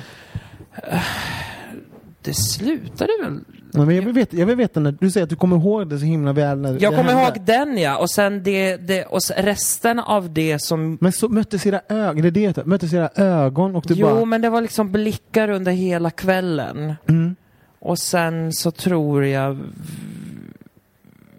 [2.23, 3.41] Det slutade väl
[3.77, 5.89] Ja, men jag, vill veta, jag vill veta när du säger att du kommer ihåg
[5.89, 6.59] det så himla väl.
[6.59, 10.99] När Jag kommer ihåg den ja, och sen det, det och resten av det som...
[11.01, 14.25] Men så möttes era ögon, det är det möttes era ögon och du Jo, bara...
[14.25, 16.95] men det var liksom blickar under hela kvällen.
[17.09, 17.37] Mm.
[17.79, 19.59] Och sen så tror jag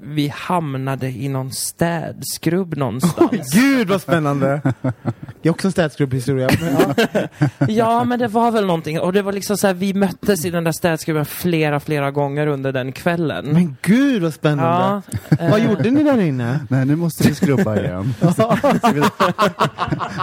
[0.07, 3.53] vi hamnade i någon städskrubb någonstans.
[3.53, 4.61] Gud vad spännande!
[5.41, 6.49] Det är också en städskrubbhistoria.
[6.61, 6.93] Men,
[7.59, 7.67] ja.
[7.67, 8.99] ja, men det var väl någonting.
[8.99, 12.47] Och det var liksom så här, vi möttes i den där städskrubben flera, flera gånger
[12.47, 13.45] under den kvällen.
[13.45, 15.01] Men gud vad spännande!
[15.29, 16.59] ja, Vad eh, gjorde ni där inne?
[16.69, 18.13] Nej, nu måste vi skrubba igen.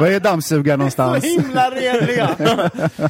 [0.01, 1.25] Var är dammsugaren någonstans?
[1.25, 2.31] himla renliga!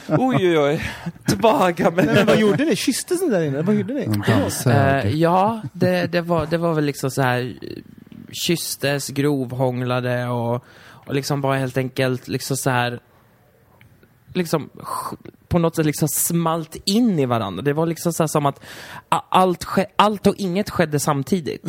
[0.09, 0.83] Oj, oj, oj.
[1.27, 2.77] Tillbaka med Men vad gjorde ni?
[2.77, 3.63] Kysstes ni där inne?
[3.63, 4.07] Vad gjorde ni?
[4.07, 5.05] De dammsög.
[5.05, 7.59] Eh, ja, det, det, var, det var väl liksom så här
[8.33, 13.01] kysstes, grovhånglade och, och liksom bara helt enkelt liksom så här
[14.35, 14.71] liksom
[15.49, 17.63] på något sätt liksom smalt in i varandra.
[17.63, 18.61] Det var liksom så här som att
[19.09, 21.65] allt, allt och inget skedde samtidigt.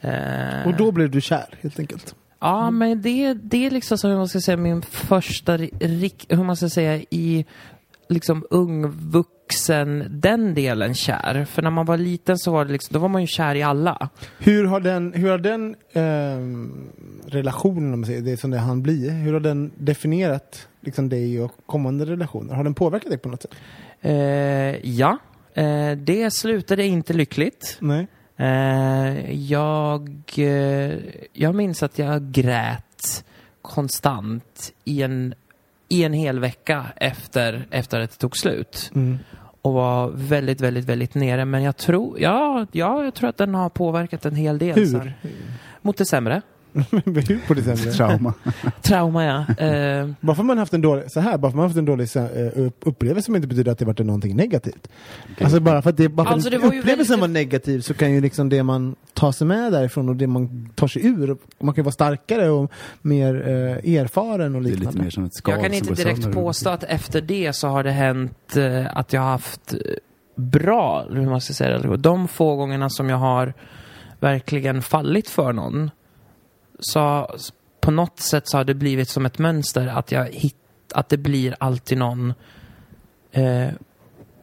[0.00, 2.14] Eh, Och då blev du kär helt enkelt?
[2.40, 5.56] Ja, men det, det är liksom som hur man ska säga min första,
[6.28, 7.46] hur man ska säga, i
[8.08, 8.90] liksom ung
[9.48, 11.44] vuxen, den delen kär.
[11.44, 13.62] För när man var liten så var det liksom, då var man ju kär i
[13.62, 14.08] alla.
[14.38, 16.88] Hur har den, hur har den ehm,
[17.26, 21.40] relationen, om man säger, det som det han blir, hur har den definierat liksom dig
[21.40, 22.54] och kommande relationer?
[22.54, 23.54] Har den påverkat dig på något sätt?
[24.00, 24.12] Eh,
[24.90, 25.18] ja,
[25.54, 27.76] eh, det slutade inte lyckligt.
[27.80, 28.06] Nej.
[28.36, 30.94] Eh, jag, eh,
[31.32, 33.24] jag minns att jag grät
[33.62, 35.34] konstant i en,
[35.88, 38.90] i en hel vecka efter, efter att det tog slut.
[38.94, 39.18] Mm.
[39.62, 41.44] och var väldigt, väldigt, väldigt nere.
[41.44, 44.74] Men jag tror, ja, ja, jag tror att den har påverkat en hel del.
[44.74, 45.04] så Hur?
[45.04, 45.14] här.
[45.82, 46.42] Mot det sämre.
[47.46, 47.76] På sämre?
[47.92, 48.34] Trauma.
[48.82, 49.64] Trauma, ja.
[49.66, 52.16] Eh, Bara för man haft en dålig, så här, bara för man haft en dålig
[52.16, 52.22] eh,
[52.54, 54.88] upp- upplevelse som inte betyder att det varit någonting negativt.
[55.40, 57.94] Alltså bara för att det, bara för Alltså, det var upplevelsen väldigt- var negativ så
[57.94, 61.36] kan ju liksom det man tar sig med därifrån och det man tar sig ur,
[61.60, 63.34] man kan ju vara starkare och mer
[63.84, 64.90] eh, erfaren och Det är liknande.
[64.92, 67.84] lite mer som ett skal jag kan inte direkt påstå att efter det så har
[67.84, 69.78] det hänt eh, att jag har haft eh,
[70.36, 73.54] bra, hur man ska säga det, de få gångerna som jag har
[74.20, 75.90] verkligen fallit för någon
[76.78, 77.28] så
[77.80, 80.56] på något sätt så har det blivit som ett mönster att jag hitt,
[80.94, 82.34] att det blir alltid någon
[83.32, 83.68] eh,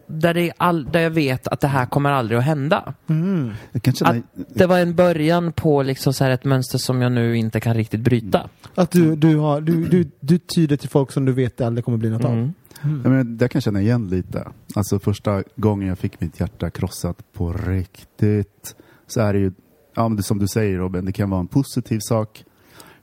[0.08, 2.94] där, det är all, där jag vet att det här kommer aldrig att hända.
[3.08, 3.52] Mm.
[3.72, 7.38] Jag känna, Det var en början på liksom så här ett mönster som jag nu
[7.38, 8.50] inte kan riktigt bryta.
[8.76, 11.86] Att du, du, har, du, du, du tyder till folk som du vet det aldrig
[11.86, 12.32] kommer bli något av.
[12.32, 12.54] Mm.
[12.82, 14.48] jag, menar, det kan jag känna igen lite.
[14.76, 18.76] Alltså första gången jag fick mitt hjärta krossat på riktigt
[19.08, 19.52] så är det ju,
[19.96, 22.46] ja, men det, som du säger Robin, det kan vara en positiv sak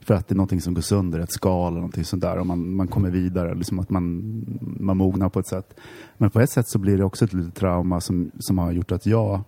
[0.00, 2.46] för att det är någonting som går sönder, ett skal eller någonting sånt där och
[2.46, 4.22] man, man kommer vidare, liksom att man,
[4.60, 5.74] man mognar på ett sätt.
[6.16, 8.92] Men på ett sätt så blir det också ett litet trauma som, som har gjort
[8.92, 9.40] att jag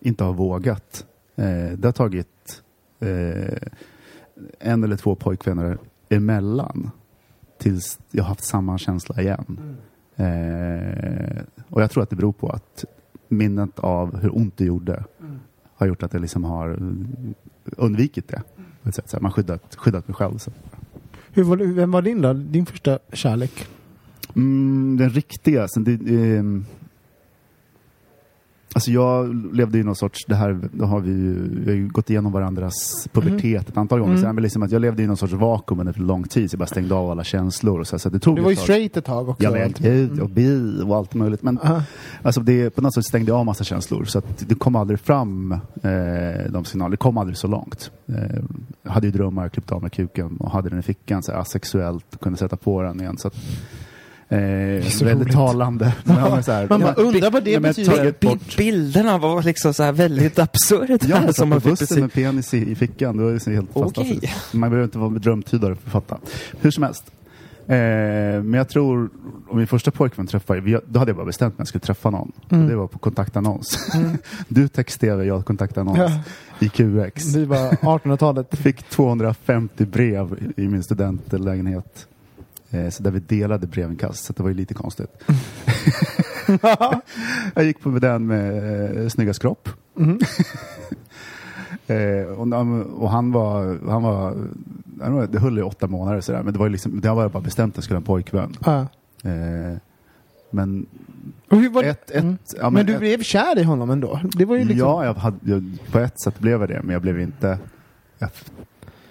[0.00, 1.06] inte har vågat.
[1.36, 2.62] Eh, det har tagit
[3.00, 3.68] eh,
[4.58, 6.90] en eller två pojkvänner emellan
[7.58, 9.76] tills jag har haft samma känsla igen.
[10.16, 12.84] Eh, och jag tror att det beror på att
[13.28, 15.04] minnet av hur ont det gjorde
[15.82, 16.78] har gjort att jag liksom har
[17.76, 18.42] undvikit det.
[18.82, 19.10] På ett sätt.
[19.10, 20.38] Så här, man skyddat, skyddat mig själv.
[20.38, 20.50] Så.
[21.32, 22.32] Hur var, vem var din då?
[22.32, 23.66] Din första kärlek?
[24.36, 26.64] Mm, den riktiga, sen det, ehm,
[28.74, 31.88] Alltså jag levde i någon sorts, det här då har vi ju, vi har ju
[31.88, 34.12] gått igenom varandras pubertet ett antal gånger.
[34.12, 34.22] Mm.
[34.22, 36.54] Så men liksom att jag levde i någon sorts vakuum under för lång tid, så
[36.54, 37.80] jag bara stängde av alla känslor.
[37.80, 39.44] Och så, så det tog Du var ju straight ett tag också.
[39.44, 41.42] Ja men gud, och bi och allt möjligt.
[41.42, 41.82] Men Aha.
[42.22, 44.04] alltså det, på något sätt stängde jag av massa känslor.
[44.04, 45.58] Så att det kom aldrig fram, eh,
[46.50, 46.90] de signalerna.
[46.90, 47.90] Det kom aldrig så långt.
[48.08, 48.42] Eh,
[48.92, 52.20] hade ju drömmar, klippte av mig kuken och hade den i fickan så här, asexuellt
[52.20, 53.18] kunde sätta på den igen.
[53.18, 53.34] Så att,
[54.32, 55.32] eh, så väldigt roligt.
[55.32, 55.92] talande.
[56.04, 58.14] Men, men så här, Man bara ja, undrar vad det betyder.
[58.20, 60.98] bort- bilderna var liksom så här väldigt absurda.
[61.08, 63.16] Ja, som man på fick bussen med penis i, i fickan.
[63.16, 64.52] Det var så helt fantastiskt.
[64.54, 66.18] Man behöver inte vara drömtydare för att fatta.
[66.60, 67.04] Hur som helst.
[67.66, 67.74] Eh,
[68.42, 69.10] men jag tror,
[69.48, 71.80] om min första pojkvän träffade, vi- då hade jag bara bestämt mig att jag skulle
[71.82, 72.32] träffa någon.
[72.50, 72.68] Mm.
[72.68, 73.78] Det var på kontaktannons.
[74.48, 76.10] du texterade, jag kontaktannons Ja.
[76.60, 77.24] i QX.
[77.24, 78.46] Det var 1800-talet.
[78.50, 82.06] Jag fick 250 brev i min studentlägenhet.
[82.72, 85.10] Eh, så där vi delade brevinkast, så det var ju lite konstigt.
[87.54, 89.68] jag gick på den med eh, snyggast kropp.
[89.94, 90.18] Mhm.
[91.86, 92.46] eh, och,
[93.02, 94.36] och han var, han var,
[95.06, 97.42] inte, det höll i åtta månader sådär, men det var ju liksom, det var bara
[97.42, 98.54] bestämt att jag skulle ha en pojkvän.
[98.64, 98.80] Ja.
[99.24, 99.76] Eh,
[100.50, 100.86] men
[101.68, 102.38] var ett, ett, Mm.
[102.60, 104.20] ja, men du ett- blev kär i honom ändå?
[104.24, 104.88] Det var ju liksom...
[104.88, 107.58] Ja, jag hade, jag, på ett sätt blev jag det, men jag blev inte
[108.18, 108.30] jag,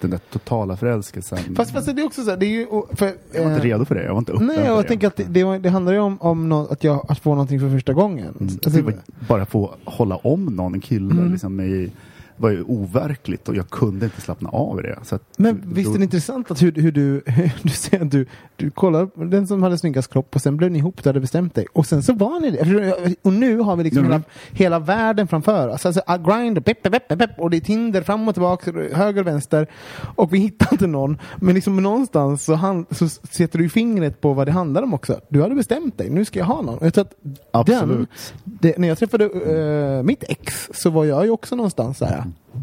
[0.01, 1.55] den där totala förälskelsen.
[1.55, 2.67] Fast, fast det är också så här, det är ju...
[2.93, 4.03] För, jag var inte eh, redo för det.
[4.03, 4.87] Jag var inte öppen Nej, jag det.
[4.87, 7.59] tänker att det, det, det handlar ju om, om nå- att, jag, att få någonting
[7.59, 8.27] för första gången.
[8.39, 8.59] Mm.
[8.65, 8.93] Alltså, var
[9.27, 11.31] bara få hålla om någon, en kille, Mm.
[11.31, 11.91] liksom, i,
[12.41, 14.99] var ju overkligt och jag kunde inte slappna av i det.
[15.03, 17.21] Så men visst är det intressant att hur, hur du,
[17.61, 18.25] du säger att du,
[18.55, 21.55] du kollar den som hade snyggast kropp och sen blev ni ihop, du hade bestämt
[21.55, 21.65] dig.
[21.73, 23.15] Och sen så var ni det.
[23.21, 24.11] Och nu har vi liksom Mm.
[24.11, 25.85] hela, hela världen framför oss.
[25.85, 29.21] Alltså, uh, grind, pepp, pepp, pepp, pepp, och det är Tinder fram och tillbaka, höger
[29.21, 29.67] och vänster.
[30.15, 31.17] Och vi hittar inte någon.
[31.37, 35.19] Men liksom någonstans så, han, så sätter du fingret på vad det handlar om också.
[35.29, 36.77] Du hade bestämt dig, nu ska jag ha någon.
[36.81, 38.09] Jag tror att den, Absolut.
[38.43, 42.05] det, när jag träffade eh, mitt ex så var jag ju också någonstans så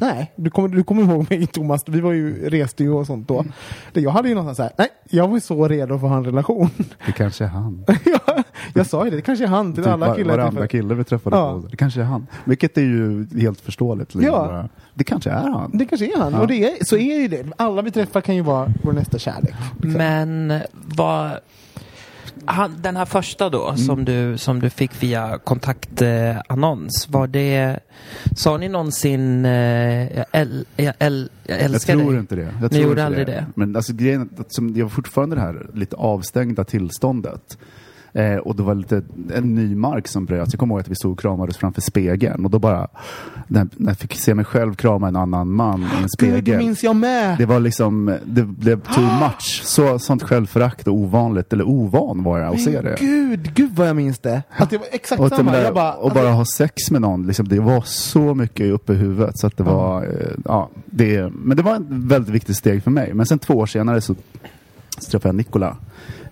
[0.00, 3.28] Nej, du kommer, du kommer ihåg mig Thomas, vi var ju, reste ju och sånt
[3.28, 3.44] då.
[3.92, 6.16] Jag hade ju någonstans så här, nej, jag var ju så redo för att ha
[6.18, 6.70] en relation.
[7.06, 7.84] Det kanske är han.
[8.04, 10.30] jag, jag sa ju det, det kanske är han till Typ alla killar.
[10.36, 10.66] varandra träffar.
[10.66, 11.60] kille vi träffade Ja.
[11.62, 11.68] på.
[11.68, 12.26] Det kanske är han.
[12.44, 14.14] Vilket är ju helt förståeligt.
[14.14, 14.34] liksom.
[14.34, 14.68] Ja.
[14.94, 15.70] Det kanske är han.
[15.74, 16.40] Det kanske är han, Ja.
[16.40, 17.46] och det är, så är ju det.
[17.56, 19.54] Alla vi träffar kan ju vara vår nästa kärlek.
[19.72, 19.92] liksom.
[19.92, 21.30] Men vad...
[22.44, 23.76] Han, den här första då, Mm.
[23.78, 27.78] som, du, som du fick via kontaktannons, var det...
[28.36, 32.20] Sa ni någonsin eh, jag, äl, jag, äl, jag Jag älskar tror dig?
[32.20, 32.42] inte det.
[32.42, 33.46] Jag Ni tror gjorde inte aldrig det?
[33.54, 37.58] Men alltså grejen att som, jag var fortfarande det här lite avstängda tillståndet.
[38.18, 39.02] Eh, och det var lite
[39.34, 40.52] en ny mark som bröts.
[40.52, 42.88] Jag kommer ihåg att vi stod och kramades framför spegeln och då bara,
[43.46, 46.44] när, när jag fick se mig själv krama en annan man i en spegel.
[46.44, 47.38] det minns jag med!
[47.38, 49.60] Det var liksom, det blev too much.
[49.64, 52.96] Så, sånt självförakt och ovanligt, eller ovan var jag att se det.
[53.00, 54.42] Gud, gud vad jag minns det!
[54.56, 55.52] Att det var exakt Och, samma.
[55.52, 58.92] det där, bara, och bara ha sex med någon, liksom, det var så mycket uppe
[58.92, 59.38] i huvudet.
[59.38, 60.08] Så att det var, eh,
[60.44, 63.14] ja, det, men det var en väldigt viktigt steg för mig.
[63.14, 64.14] Men sen två år senare så,
[64.98, 65.76] så träffade jag Nikola.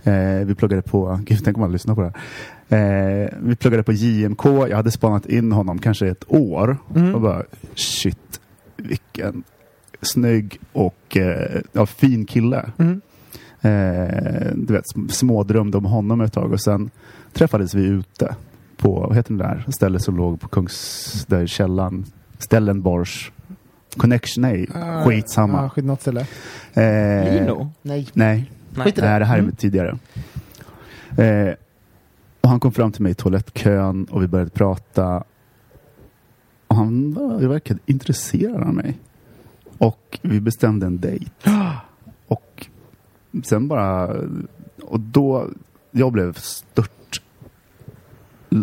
[0.07, 3.25] Eh, vi pluggade på, gud tänk om man lyssnar på det här.
[3.25, 6.77] Eh, vi pluggade på JMK, jag hade spanat in honom kanske ett år.
[6.97, 7.15] Mm.
[7.15, 7.43] Och bara,
[7.75, 8.41] shit,
[8.77, 9.43] vilken
[10.03, 12.71] snygg och eh, ja, fin kille.
[12.79, 13.01] Mm.
[13.61, 16.91] Eh, du vet, sm- smådrömde om honom ett tag och sen
[17.33, 18.35] träffades vi ute
[18.77, 22.05] på, vad heter det där stället som låg på Kungs, där källan,
[22.39, 23.31] Stellenborgs
[23.97, 25.63] Connection, nej, Ah, skitsamma.
[25.63, 26.27] Ja, skit något ställe.
[26.75, 27.73] Eh, Lino?
[27.83, 28.09] Nej.
[28.13, 28.51] Nej,
[28.85, 29.07] Skit i det.
[29.07, 29.55] nej, det här är Mm.
[29.57, 29.99] tidigare.
[31.19, 31.55] Eh,
[32.41, 35.25] och han kom fram till mig i toalettkön och vi började prata.
[36.67, 38.99] Och han var, verkade intresserad av mig.
[39.79, 41.31] Och vi bestämde en dejt.
[42.27, 42.67] Och
[43.45, 44.07] sen bara,
[44.83, 45.49] och då,
[45.91, 47.06] jag blev stört,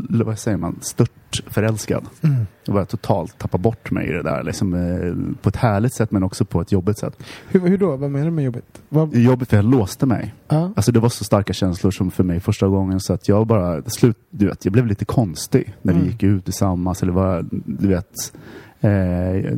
[0.09, 2.05] vad säger man, stört förälskad.
[2.21, 2.35] Mm.
[2.65, 6.11] Jag bara totalt tappa bort mig i det där, liksom, eh, på ett härligt sätt
[6.11, 7.17] men också på ett jobbigt sätt.
[7.47, 7.95] Hur, hur då?
[7.97, 8.81] Vad menar du med jobbet?
[8.89, 10.33] Vad, Jobbigt för jag låste mig.
[10.47, 10.71] ja.
[10.75, 13.81] Alltså det var så starka känslor som för mig första gången så att jag bara,
[13.83, 16.05] slut, du vet, jag blev lite konstig när Mm.
[16.05, 18.33] vi gick ut tillsammans eller var, du vet,
[18.81, 18.91] eh,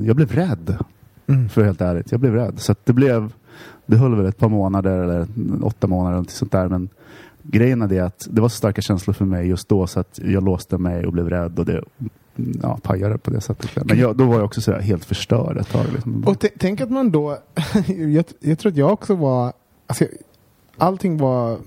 [0.06, 0.78] jag blev rädd.
[1.28, 1.50] Mm.
[1.50, 2.54] För helt ärligt, jag blev rädd.
[2.60, 3.34] Så att det blev,
[3.86, 5.28] det höll väl ett par månader eller
[5.66, 6.90] åtta månader eller sånt där men
[7.48, 10.20] grejen är det att det var så starka känslor för mig just då så att
[10.24, 11.84] jag låste mig och blev rädd och det
[12.62, 13.86] ja, pajade på det sättet.
[13.86, 15.86] Men jag, då var jag också så helt förstörd ett tag.
[15.94, 16.24] Liksom.
[16.24, 17.38] Och tänk att man då,
[17.88, 19.54] jag, jag tror att jag också var,
[19.88, 20.06] alltså,
[20.78, 21.58] allting var,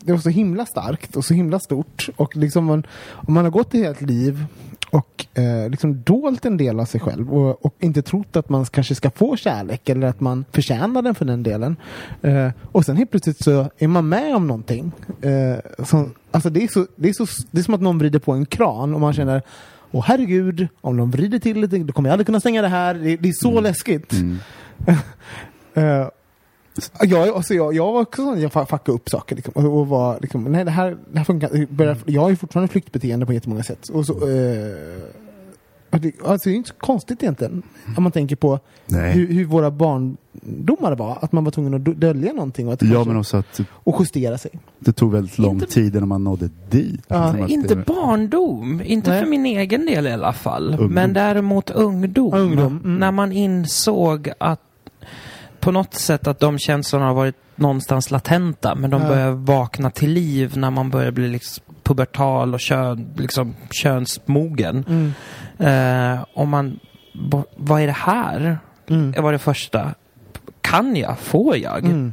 [0.00, 2.08] det var så himla starkt och så himla stort.
[2.16, 4.44] Och liksom man, om man har gått ett helt liv
[4.94, 8.64] och eh, liksom dolt en del av sig själv och, och inte trott att man
[8.64, 11.76] kanske ska få kärlek eller att man förtjänar den för den delen.
[12.22, 14.92] Eh, och sen helt plötsligt så är man med om någonting.
[15.20, 18.18] Eh, som, alltså det, är så, det, är så, det är som att någon vrider
[18.18, 19.42] på en kran och man känner
[19.90, 22.94] Åh herregud, om de vrider till lite, då kommer jag aldrig kunna stänga det här.
[22.94, 24.12] Det, det är så läskigt.
[24.12, 24.38] Mm.
[25.76, 26.08] Eh,
[27.00, 30.18] jag, alltså jag, jag var också sån, jag fuckade upp saker liksom, och, och var
[30.20, 31.66] liksom, nej det här, det här funkar.
[31.74, 33.88] Började- Jag har ju fortfarande flyktbeteende på jättemånga sätt.
[33.88, 34.74] Och så, eh,
[35.90, 37.62] och det, alltså det är inte så konstigt egentligen.
[37.96, 38.58] Om man tänker på
[38.88, 41.18] hur, hur våra barndomar var.
[41.22, 44.38] Att man var tvungen att dölja någonting och, att Ja men också att och justera
[44.38, 44.50] sig.
[44.78, 47.00] det tog väldigt lång Inte- tid innan man nådde dit.
[47.08, 47.30] Ja.
[47.32, 49.20] Som att Inte det- barndom, inte Nej.
[49.22, 50.68] för min egen del i alla fall.
[50.70, 50.90] Ungdom.
[50.92, 52.34] Men däremot ungdom.
[52.34, 52.98] Ungdom, mm.
[52.98, 54.60] När man insåg att
[55.64, 59.08] på något sätt att de känslorna har varit någonstans latenta, men de Ja.
[59.08, 64.84] börjar vakna till liv när man börjar bli liksom pubertal och kön, liksom könsmogen.
[64.88, 66.14] Mm.
[66.18, 66.78] Eh, om man,
[67.56, 68.58] vad är det här?
[68.90, 69.12] Mm.
[69.12, 69.94] Det var det första.
[70.60, 71.18] Kan jag?
[71.18, 71.78] Får jag?
[71.84, 72.12] Mm.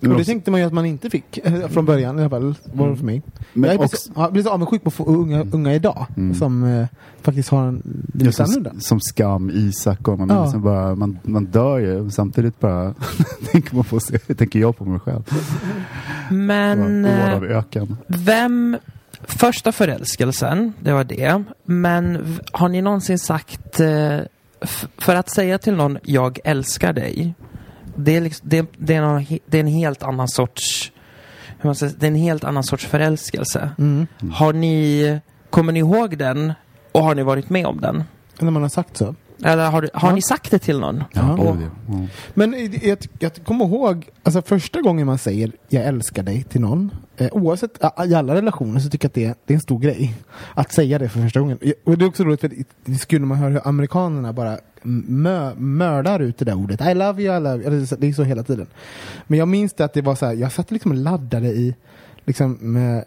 [0.00, 2.54] Och det tänkte man ju att man inte fick eh, från början i alla fall,
[2.72, 3.22] var det för mig.
[3.52, 6.34] Men jag är också- också, så avundsjuk på få unga, unga idag Mm.
[6.34, 6.86] som eh,
[7.22, 7.82] faktiskt har en
[8.12, 8.72] Ja, lite som, annorlunda.
[8.80, 10.42] som skam, Isak och man, Ja.
[10.44, 12.10] liksom bara, man, man dör ju.
[12.10, 12.94] Samtidigt bara
[13.52, 15.22] tänker man på sig, tänker jag på mig själv.
[16.30, 17.04] Men...
[17.04, 17.96] Eh, av öken.
[18.06, 18.76] Vem...
[19.24, 21.42] Första förälskelsen, det var det.
[21.64, 23.80] Men har ni någonsin sagt...
[23.80, 24.18] Eh,
[24.98, 27.34] för att säga till någon, jag älskar dig.
[28.04, 30.92] Det är, liksom, det, det, är någon, det är en helt annan sorts...
[31.58, 33.70] Hur man säger, det är en helt annan sorts förälskelse.
[33.78, 34.06] Mm.
[34.32, 35.20] Har ni...
[35.50, 36.52] Kommer ni ihåg den?
[36.92, 38.04] Och har ni varit med om den?
[38.38, 39.14] När man har sagt så.
[39.44, 40.14] Eller har, du- har Ja.
[40.14, 41.04] ni sagt det till någon?
[41.12, 41.32] Ja.
[41.38, 41.56] Och-.
[41.88, 42.06] Ja.
[42.34, 46.90] Men jag, jag kommer ihåg, alltså första gången man säger jag älskar dig till någon,
[47.16, 50.14] eh, oavsett, i alla relationer så tycker jag att det, det är en stor grej.
[50.54, 51.58] Att säga det för första gången.
[51.84, 52.50] Och det är också roligt för
[52.84, 56.80] det- skulle man höra hur amerikanerna bara mö, mördar ut det där ordet.
[56.80, 57.86] I love you, I love you.
[57.98, 58.66] Det är så hela tiden.
[59.26, 61.74] Men jag minns det att det var så här, jag satt liksom och laddade i,
[62.24, 63.04] liksom med,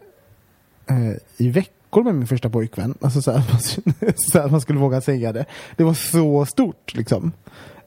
[0.87, 1.49] eh, i
[1.93, 2.95] Stockholm med min första pojkvän.
[3.01, 5.45] Alltså så, här, att man- så här att man skulle våga säga det.
[5.77, 7.31] Det var så stort liksom.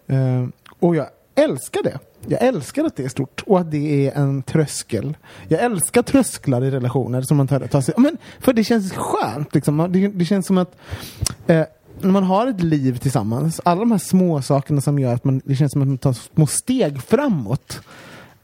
[0.06, 0.46] Eh,
[0.80, 1.98] och jag älskar det.
[2.26, 5.16] Jag älskar att det är stort och att det är en tröskel.
[5.48, 9.54] Jag älskar trösklar i relationer som man tar, tar sig men För det känns skönt.
[9.54, 9.88] Liksom.
[9.92, 10.76] Det, det känns som att
[11.46, 11.64] eh,
[12.00, 15.40] när man har ett liv tillsammans, alla de här små sakerna som gör att man,
[15.44, 17.80] det känns som att man tar små steg framåt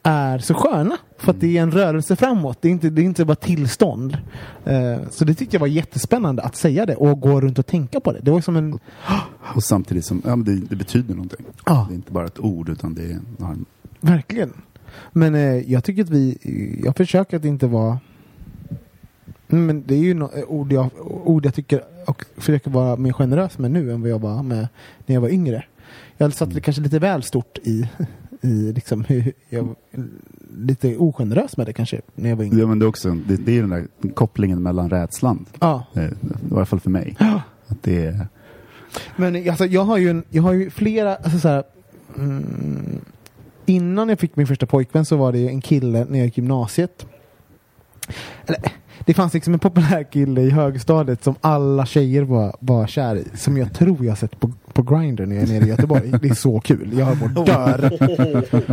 [0.03, 0.97] är så sköna.
[1.19, 2.59] För att det är en rörelse framåt.
[2.61, 4.19] Det är inte, det är inte bara tillstånd.
[4.65, 8.01] Eh, så det tyckte jag var jättespännande att säga det och gå runt och tänka
[8.01, 8.21] på det.
[8.23, 8.79] Det var som en...
[9.55, 11.47] Och samtidigt som, ja men det, det betyder någonting.
[11.67, 11.87] Ja.
[11.89, 13.65] Det är inte bara ett ord utan det är, en
[14.01, 14.53] Verkligen.
[15.13, 16.39] Men eh, jag tycker att vi,
[16.85, 17.99] jag försöker att inte vara
[19.53, 20.91] Mm, men det är ju no ord, jag,
[21.25, 24.69] ord jag tycker och försöker vara mer generös med nu än vad jag var med
[25.07, 25.65] när jag var yngre.
[26.17, 27.89] Jag satte det kanske lite väl stort i,
[28.43, 29.75] i liksom hur jag var
[30.57, 32.61] lite ogenerös med det kanske när jag var yngre.
[32.61, 35.47] Ja, men det är också det, det är den där kopplingen mellan rädslan.
[35.61, 35.87] Ja.
[35.95, 36.09] Eh, I
[36.49, 37.17] varje fall för mig.
[37.69, 38.27] Att det är,
[39.17, 41.65] Men alltså, jag har ju, en, jag har ju flera, alltså så här,
[42.17, 43.01] mm,
[43.67, 47.07] innan jag fick min första pojkvän så var det en kille när jag gick gymnasiet.
[48.47, 48.61] Eller,
[49.07, 53.25] det fanns liksom en populär kille i högstadiet som alla tjejer var, var kär i.
[53.35, 56.13] Som jag tror jag sett på, på Grindr när jag är nere i Göteborg.
[56.23, 56.99] Det är så kul.
[56.99, 57.99] Jag bara dör.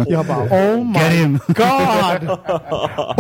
[0.10, 2.38] Jag bara oh my god!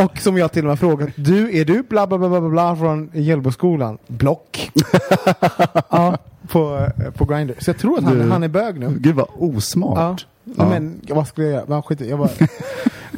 [0.06, 1.10] Och som jag till och med frågat.
[1.15, 3.98] Du, är du bla bla bla bla, bla från Hjällboskolan?
[4.08, 4.72] Block.
[5.89, 6.17] ja,
[6.48, 7.54] på, på Grindr.
[7.60, 8.95] Så jag tror att han, Du- han är bög nu.
[9.00, 9.98] gud vad osmart.
[9.98, 10.54] Ja.
[10.58, 10.69] Ja.
[10.69, 11.84] Men vad skulle jag göra?
[12.10, 12.30] Jag bara...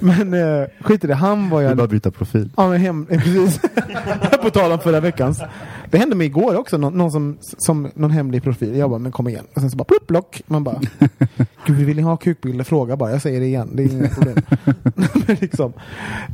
[0.01, 1.15] men eh, skit i det.
[1.15, 1.77] Han var Du jag...
[1.77, 2.49] bara byta profil.
[2.57, 3.59] Ja, men hem, eh, precis.
[4.41, 5.41] på tal om förra veckans.
[5.91, 8.75] Det hände mig igår också, någon, någon som, som någon hemlig profil.
[8.75, 9.45] Jag bara, men kom igen.
[9.53, 10.41] Och sen så bara, plupp, block.
[10.47, 10.81] Man bara,
[11.65, 12.63] gud vi vill ni ha kukbilder?
[12.63, 13.11] Fråga bara.
[13.11, 14.35] Jag säger det igen, det är inga problem.
[15.41, 15.73] liksom,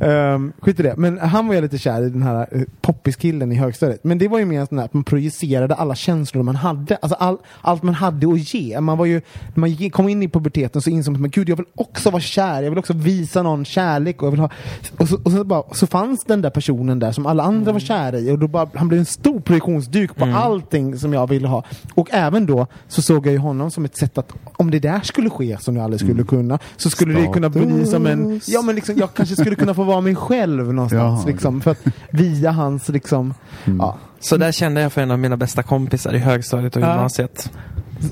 [0.00, 0.94] um, skit i det.
[0.96, 4.04] Men han var jag lite kär i, den här uh, poppiskillen i högstadiet.
[4.04, 6.96] Men det var ju mer sån att man projicerade alla känslor man hade.
[6.96, 8.80] Alltså all, allt man hade att ge.
[8.80, 9.20] Man var ju,
[9.54, 12.22] när man kom in i puberteten så insåg man, men gud jag vill också vara
[12.22, 12.62] kär.
[12.62, 14.22] Jag vill också visa någon kärlek.
[14.22, 14.50] Och, jag vill ha,
[14.98, 17.80] och, så, och så, bara, så fanns den där personen där som alla andra var
[17.80, 18.30] kära i.
[18.30, 21.64] Och då bara, han blev en stor projektionsduk på allting som jag ville ha.
[21.94, 25.00] Och även då så såg jag ju honom som ett sätt att, om det där
[25.00, 28.48] skulle ske som jag aldrig skulle kunna, så skulle det kunna bli som en, Status.
[28.48, 31.22] ja men liksom, jag kanske skulle kunna få vara mig själv någonstans.
[31.26, 31.80] Ja, liksom, för att
[32.10, 33.34] via hans liksom,
[33.78, 33.96] ja.
[34.20, 36.90] Så där kände jag för en av mina bästa kompisar i högstadiet och Ja.
[36.94, 37.50] gymnasiet.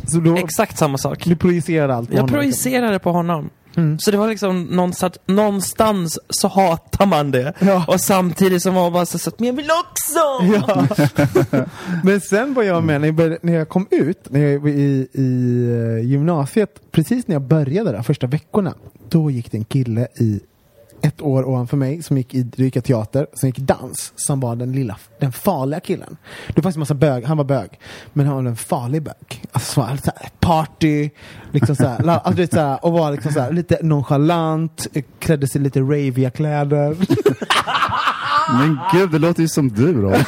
[0.06, 1.24] Så då, Exakt samma sak.
[1.24, 2.40] du projicerade allt på Jag honom, liksom.
[2.40, 3.50] projicerade på honom.
[3.76, 3.98] Mm.
[3.98, 7.52] Så det var liksom någonstans, någonstans så hatar man det.
[7.58, 7.84] Ja.
[7.88, 10.20] Och samtidigt som man bara så, så att, men jag vill också!
[10.54, 10.86] Ja.
[12.04, 13.00] Men sen var jag med
[13.42, 17.92] när jag, kom ut när jag var i, i eh, gymnasiet, precis när jag började
[17.92, 18.74] där, första veckorna,
[19.08, 20.40] då gick det en kille i
[21.06, 24.72] ett år ovanför mig som gick i jag teater, som gick dans, som var den
[24.72, 26.16] lilla, den farliga killen.
[26.54, 27.80] Det fanns en massa bög, han var bög,
[28.12, 29.42] men han var en farlig bög.
[29.52, 31.10] Alltså så här, så här, party,
[31.52, 35.04] liksom så här, alltså, vet, så här, och var liksom så här, lite nonchalant, eh,
[35.18, 36.96] klädde sig lite ravia kläder.
[38.52, 40.14] Men gud, det låter ju som du då.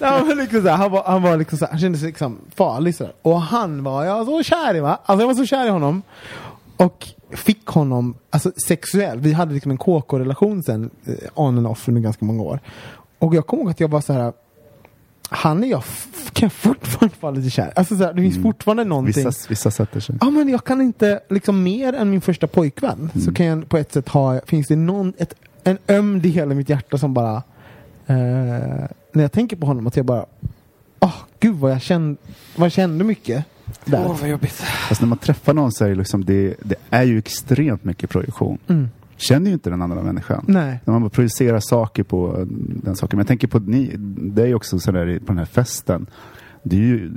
[0.00, 2.38] Ja, men liksom så han, var, han var liksom så här, han kände sig liksom
[2.56, 3.12] farlig sådär.
[3.22, 4.98] Och han var jag så kär i va?
[5.04, 6.02] Alltså jag var så kär i honom.
[6.78, 11.88] Och fick honom, alltså sexuellt, vi hade liksom en KK-relation sen, eh, on and off
[11.88, 12.60] under ganska många år.
[13.18, 14.32] Och jag kommer ihåg att jag var så här
[15.30, 15.82] han är jag
[16.32, 17.72] kan fortfarande vara lite kär.
[17.76, 18.42] Alltså så här, det finns Mm.
[18.42, 19.24] fortfarande någonting.
[19.26, 20.16] Vissa, vissa sätter sig.
[20.20, 23.76] Ja men jag kan inte, liksom mer än min första pojkvän, så kan jag på
[23.76, 25.34] ett sätt ha, finns det någon, ett,
[25.64, 27.36] en öm del i mitt hjärta som bara,
[28.06, 28.14] eh,
[29.12, 30.26] när jag tänker på honom, att jag bara,
[31.00, 32.20] åh gud vad jag kände,
[32.56, 33.44] vad jag kände mycket
[33.84, 34.06] där.
[34.08, 34.52] Åh, vad jobbigt.
[34.88, 38.10] Fast när man träffar någon så är det, liksom, det, det är ju extremt mycket
[38.10, 38.58] projektion.
[38.68, 38.88] Mm.
[39.16, 40.44] Känner ju inte den andra människan.
[40.48, 40.80] Nej.
[40.84, 42.46] När man bara projicerar saker på eh,
[42.82, 43.16] den saken.
[43.16, 46.06] Men jag tänker på ni, det är ju också sådär på den här festen.
[46.62, 47.12] Det är ju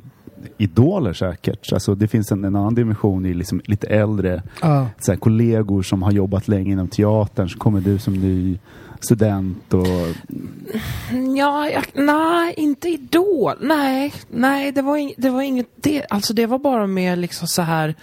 [0.57, 1.73] idoler säkert.
[1.73, 4.87] Alltså det finns en, en annan dimension i liksom lite äldre Ja.
[4.99, 7.49] så här, kollegor som har jobbat länge inom teatern.
[7.49, 8.59] Så kommer du som ny
[9.03, 9.87] student och
[11.37, 13.53] Ja, jag, nej, inte Idol.
[13.61, 16.05] Nej, nej, det var, in, det var inget det.
[16.09, 17.95] Alltså det var bara mer liksom så här.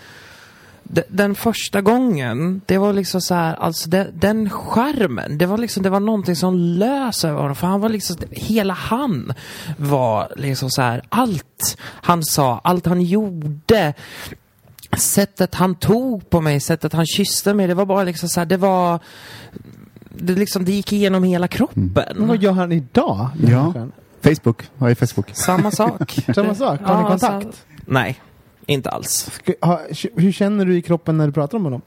[0.83, 5.59] de- Den första gången, det var liksom så här, alltså det, den skärmen, det var
[5.59, 7.57] liksom, det var någonting som lös över honom.
[7.57, 9.33] För han var liksom, hela han
[9.77, 13.95] var liksom så här, allt han sa, allt han gjorde.
[14.99, 18.47] Sättet han tog på mig, sättet han kysste mig, det var bara liksom så här,
[18.47, 18.99] det var,
[20.21, 21.93] det liksom, det gick igenom hela kroppen.
[21.95, 23.29] Men vad gör han idag?
[23.47, 23.75] Ja.
[24.23, 24.63] Facebook.
[24.79, 25.31] Vad är Facebook?
[25.33, 26.19] Samma sak.
[26.35, 26.81] Samma sak?
[26.81, 27.45] Har ni kontakt?
[27.57, 28.21] så- Nej,
[28.67, 29.31] inte alls.
[29.33, 29.81] Ska, ha,
[30.15, 31.83] hur känner du i kroppen när du pratar om honom?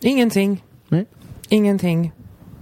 [0.00, 0.64] Ingenting.
[0.88, 1.06] Nej.
[1.48, 2.12] Ingenting.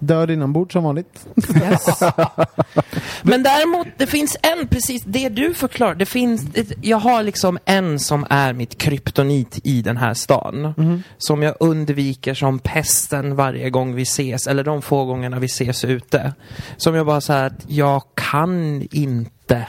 [0.06, 1.26] Död inombords som vanligt?
[1.56, 2.00] Yes.
[3.22, 5.94] Men däremot, det finns en, precis det du förklarar.
[5.94, 6.46] Det finns,
[6.80, 10.74] jag har liksom en som är mitt kryptonit i den här stan.
[11.18, 15.84] Som jag undviker som pesten varje gång vi ses, eller de få gångerna vi ses
[15.84, 16.32] ute.
[16.76, 19.66] Som jag bara säger att jag kan inte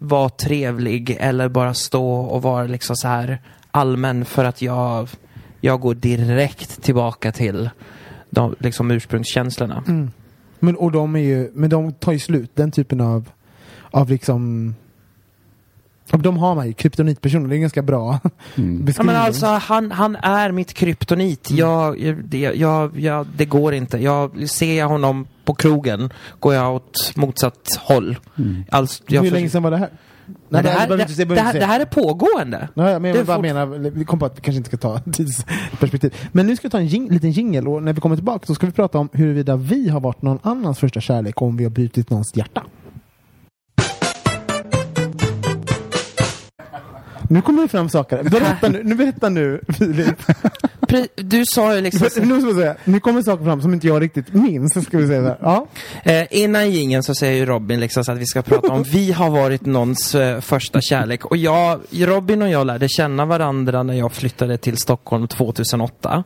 [0.00, 3.40] vara trevlig eller bara stå och vara liksom så här
[3.70, 5.08] allmän för att jag,
[5.60, 7.70] jag går direkt tillbaka till
[8.30, 9.82] de liksom ursprungskänslorna.
[10.60, 13.28] Men, och de är ju, men de tar ju slut, den typen av,
[13.90, 14.74] av liksom
[16.12, 18.18] och de har man ju, kryptonitpersoner, det är ganska bra
[18.56, 18.86] Mm.
[18.96, 21.50] Ja, men alltså, han, han är mitt kryptonit.
[21.50, 23.98] Jag, jag- det, jag, jag, det går inte.
[23.98, 26.10] Jag, ser jag honom på krogen
[26.40, 28.18] går jag åt motsatt håll.
[28.70, 29.90] Alltså, jag Hur länge sedan var det här?
[30.48, 32.68] Nej, det, här, det, det det, här, det här är pågående.
[32.74, 34.76] Ja, men det jag bara fort- menar, vi kom på att vi kanske inte ska
[34.76, 36.14] ta tidsperspektiv.
[36.32, 38.54] Men nu ska vi ta en jing, liten jingel och när vi kommer tillbaka så
[38.54, 41.64] ska vi prata om huruvida vi har varit någon annans första kärlek och om vi
[41.64, 42.62] har brutit någons hjärta.
[47.30, 48.22] Nu kommer det fram saker.
[48.22, 50.22] Berätta nu, nu berätta nu Filip.
[51.14, 52.08] Du sa ju liksom...
[52.16, 54.84] Nu, måste jag säga, nu kommer saker fram som inte jag riktigt minns.
[54.84, 55.36] Ska vi säga så.
[55.40, 55.66] Ja.
[56.04, 59.12] Eh, innan gingen så säger ju Robin liksom så att vi ska prata om vi
[59.12, 61.24] har varit någons eh, första kärlek.
[61.24, 66.24] Och jag, Robin och jag lärde känna varandra när jag flyttade till Stockholm 2008.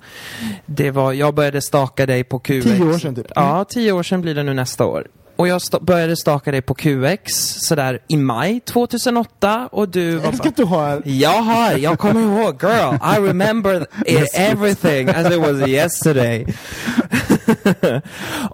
[0.67, 2.65] Det var, jag började staka dig på QX.
[2.65, 3.27] Tio år sedan typ.
[3.35, 5.07] Ja, tio år sedan blir det nu nästa år.
[5.43, 10.29] Och jag sta- började staka dig på QX sådär i maj 2008 och du var
[10.29, 11.03] att du har...
[11.05, 16.47] jag har, jag kommer ihåg, girl, I remember i- everything as it was yesterday.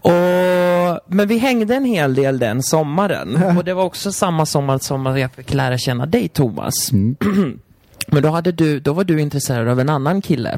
[0.03, 3.57] och, men vi hängde en hel del den sommaren.
[3.59, 6.91] Och det var också samma sommar som jag fick lära känna dig, Thomas.
[8.11, 10.51] Men då, hade du, då var du intresserad av en annan kille.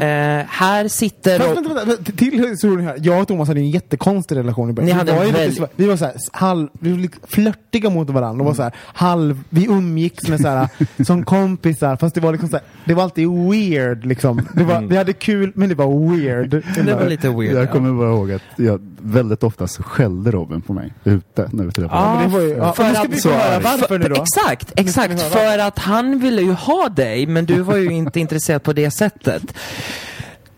[0.00, 1.38] Eh, här sitter...
[1.38, 2.96] Fast, vänta, vänta, vänta, till historien här.
[3.02, 4.86] Jag och Thomas hade en jättekonstig relation i början.
[4.86, 6.98] Ni Vi hade var en lite väldigt- så- Vi var så här, halv, vi var
[6.98, 8.40] lite flörtiga mot varandra.
[8.42, 10.68] Och var så här, halv, vi umgicks med så här,
[11.04, 11.96] som kompisar.
[11.96, 14.48] Fast det var liksom så här, det var alltid weird liksom.
[14.54, 16.50] Det var, Vi hade kul, men det var weird.
[16.84, 17.54] det var lite weird.
[17.56, 21.64] Jag kommer bara ihåg att jag väldigt ofta så skällde Robin på mig ute när
[21.64, 22.32] vi träffades.
[22.32, 24.22] Var ju- ja, för men nu ska att- vi få höra varför nu då.
[24.22, 25.12] Exakt, exakt.
[25.12, 28.72] vi För att han ville ju ha dig, men du var ju inte intresserad på
[28.72, 29.42] det sättet.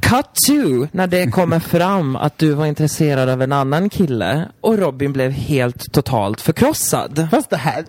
[0.01, 4.79] Cut to, när det kommer fram att du var intresserad av en annan kille och
[4.79, 7.29] Robin blev helt totalt förkrossad.
[7.31, 7.85] Fast det här,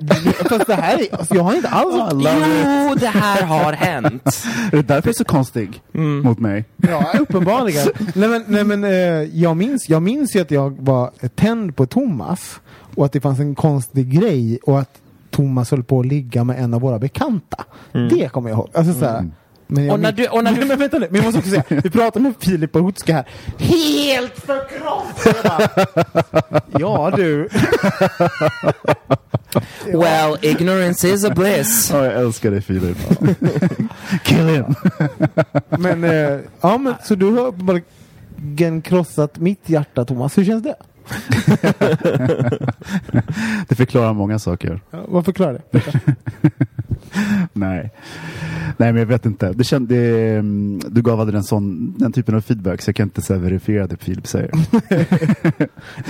[0.49, 1.95] fast det här är, alltså, jag har inte alls...
[1.95, 4.23] Jo, det här har hänt.
[4.71, 5.81] Är det därför du är så konstig
[6.23, 6.65] mot mig?
[6.77, 7.87] Ja, uppenbarligen.
[8.15, 8.91] nej men, nej, men eh,
[9.39, 12.59] jag, minns, jag minns ju att jag var tänd på Thomas
[12.95, 14.91] och att det fanns en konstig grej och att
[15.37, 17.63] Thomas höll på att ligga med en av våra bekanta.
[18.09, 18.69] Det kommer jag ihåg.
[18.73, 19.25] Alltså, så här,
[19.67, 21.39] men jag Och när du- och när du- men, men vänta nu, men jag måste
[21.39, 23.25] också säga, vi pratade med Filip och Hutska här.
[23.57, 25.69] Helt förkrossad!
[26.71, 27.49] Jag bara, Ja du.
[29.85, 31.89] Well, ignorance is a bliss.
[31.93, 32.97] Ja, jag älskar dig Filip.
[34.23, 34.65] Kill him!
[35.69, 40.37] Men, eh, ja men så du har uppenbarligen krossat mitt hjärta Thomas.
[40.37, 40.75] Hur känns det?
[43.67, 44.81] Det förklarar många saker.
[44.91, 45.81] Ja, vad förklarar det?
[47.53, 47.91] Nej.
[48.77, 49.53] Nej, men jag vet inte.
[49.53, 52.95] Det kände, det, mm, du gav aldrig en sån, den typen av feedback så jag
[52.95, 54.51] kan inte så här verifiera det Filip säger.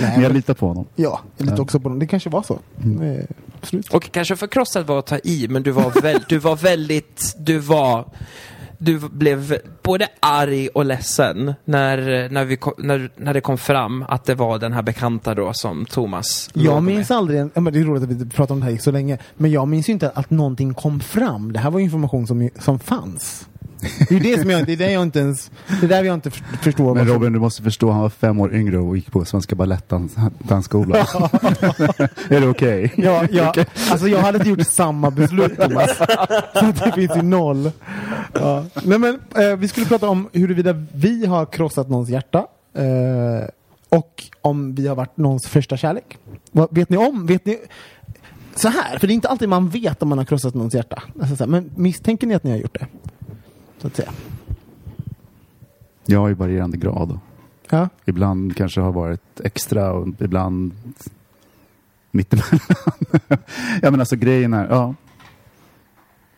[0.00, 0.86] men jag litar på honom.
[0.96, 1.98] Ja, jag litar också på dem.
[1.98, 2.58] Det kanske var så.
[2.84, 3.02] Mm.
[3.02, 3.24] Eh,
[3.60, 3.88] absolut.
[3.88, 7.58] Och kanske förkrossad var att ta i, men du var, väl, du var väldigt, du
[7.58, 8.04] var,
[8.78, 14.04] du blev både arg och ledsen när, när, vi kom, när, när det kom fram
[14.08, 16.94] att det var den här bekanta då som Thomas Jag med.
[16.94, 18.90] minns aldrig, en, ja, men det är roligt att vi pratar om det här så
[18.90, 21.52] länge, men jag minns ju inte att någonting kom fram.
[21.52, 23.48] Det här var information som, som fanns.
[24.08, 25.50] Det är det som jag, det är det jag inte ens,
[25.80, 26.94] det är där jag inte för- förstår.
[26.94, 30.96] Men Robin, du måste förstå, han var fem år yngre och gick på Svenska Balettdansskolan.
[32.28, 32.92] är det okej?
[32.96, 33.54] Ja, ja.
[33.90, 35.96] Alltså jag hade inte gjort samma beslut Thomas.
[36.54, 37.70] Så det finns ju noll.
[38.32, 38.64] Ja.
[38.84, 42.38] Nej, men, eh, vi skulle prata om huruvida vi har krossat någons hjärta.
[42.74, 43.48] Eh,
[43.88, 46.18] och om vi har varit någons första kärlek.
[46.50, 47.26] Vad, vet ni om?
[47.26, 47.58] Vet ni?
[48.54, 51.02] Så här, för det är inte alltid man vet om man har krossat någons hjärta.
[51.20, 52.86] Alltså, här, men misstänker ni att ni har gjort det?
[53.78, 54.12] Så att säga.
[56.06, 57.18] Jag i varierande grad.
[57.70, 57.88] Ja.
[58.04, 60.72] Ibland kanske har varit extra och ibland
[62.10, 62.60] mittemellan.
[63.82, 64.94] ja men alltså grejen är, ja.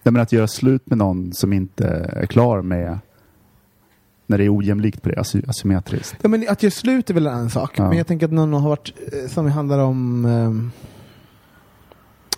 [0.02, 2.98] Jag menar att göra slut med någon som inte är klar med
[4.26, 6.16] när det är ojämlikt på det, asy- asymmetriskt.
[6.22, 7.78] Ja, men att göra slut är väl en sak.
[7.78, 7.88] Ja.
[7.88, 10.24] Men jag tänker att någon har varit, eh, som handlar om...
[10.24, 10.70] ehm,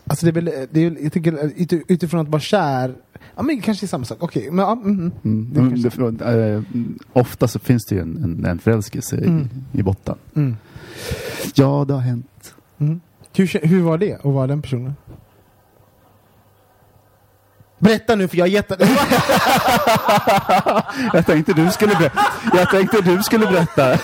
[0.06, 2.94] alltså det är väl, det är, jag tycker eh, ut- utifrån att vara kär,
[3.36, 4.18] ja men kanske är samma sak.
[4.20, 5.12] Okej, men ja, mm, mm.
[5.24, 5.50] Mm.
[5.54, 6.62] Det kanske- det, eh,
[7.12, 9.48] ofta så finns det ju en, en, en förälskelse Mm.
[9.72, 10.14] i, i botten.
[10.34, 10.56] Mm.
[11.54, 12.54] Ja, det har hänt.
[12.78, 13.00] Mm.
[13.36, 14.92] Hur, hur var det att vara den personen?
[17.82, 18.68] Berätta nu för jag har gett
[21.12, 22.10] Jag tänkte du skulle, ber-
[22.56, 23.88] jag tänkte du skulle berätta.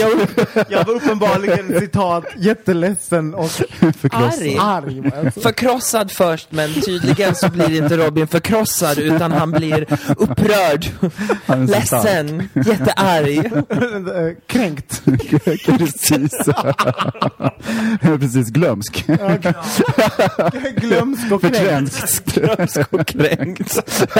[0.00, 0.10] jag,
[0.68, 3.50] jag var uppenbarligen citat jätteledsen och
[4.00, 4.42] Förkrossad.
[4.58, 4.58] Arg.
[4.60, 5.02] arg.
[5.42, 9.86] Förkrossad först, men tydligen så blir inte Robin förkrossad utan han blir
[10.16, 10.86] upprörd,
[11.46, 12.04] Han är så stark.
[12.04, 13.50] ledsen, jättearg.
[14.46, 15.02] Kränkt.
[15.66, 16.32] Precis.
[18.02, 19.04] Precis glömsk.
[20.76, 22.38] Glömsk och kränkt.
[22.56, 23.74] Glömsk och kränkt.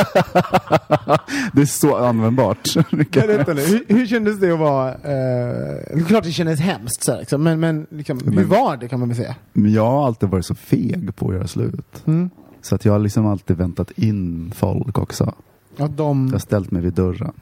[1.53, 2.69] Det är så användbart.
[3.13, 4.89] Berätta nu, hur, hur kändes det att vara...
[4.89, 8.49] Eh, det är klart det kändes hemskt, så här, liksom, men, men liksom, hur Men-
[8.49, 9.35] var det kan man väl säga?
[9.53, 12.03] Men jag har alltid varit så feg på att göra slut.
[12.07, 12.31] Mm.
[12.63, 15.35] Så att jag har liksom alltid väntat in folk också.
[15.79, 17.33] Att de, Jag har ställt mig vid dörren.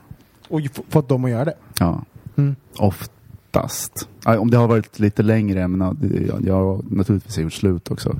[0.49, 1.55] och fått dem att göra det.
[1.78, 2.05] Ja.
[2.36, 2.57] Mm.
[2.76, 4.09] Oftast.
[4.24, 5.97] Ja, Om det har varit lite längre, men
[6.28, 8.16] ja, jag har naturligtvis gjort slut också.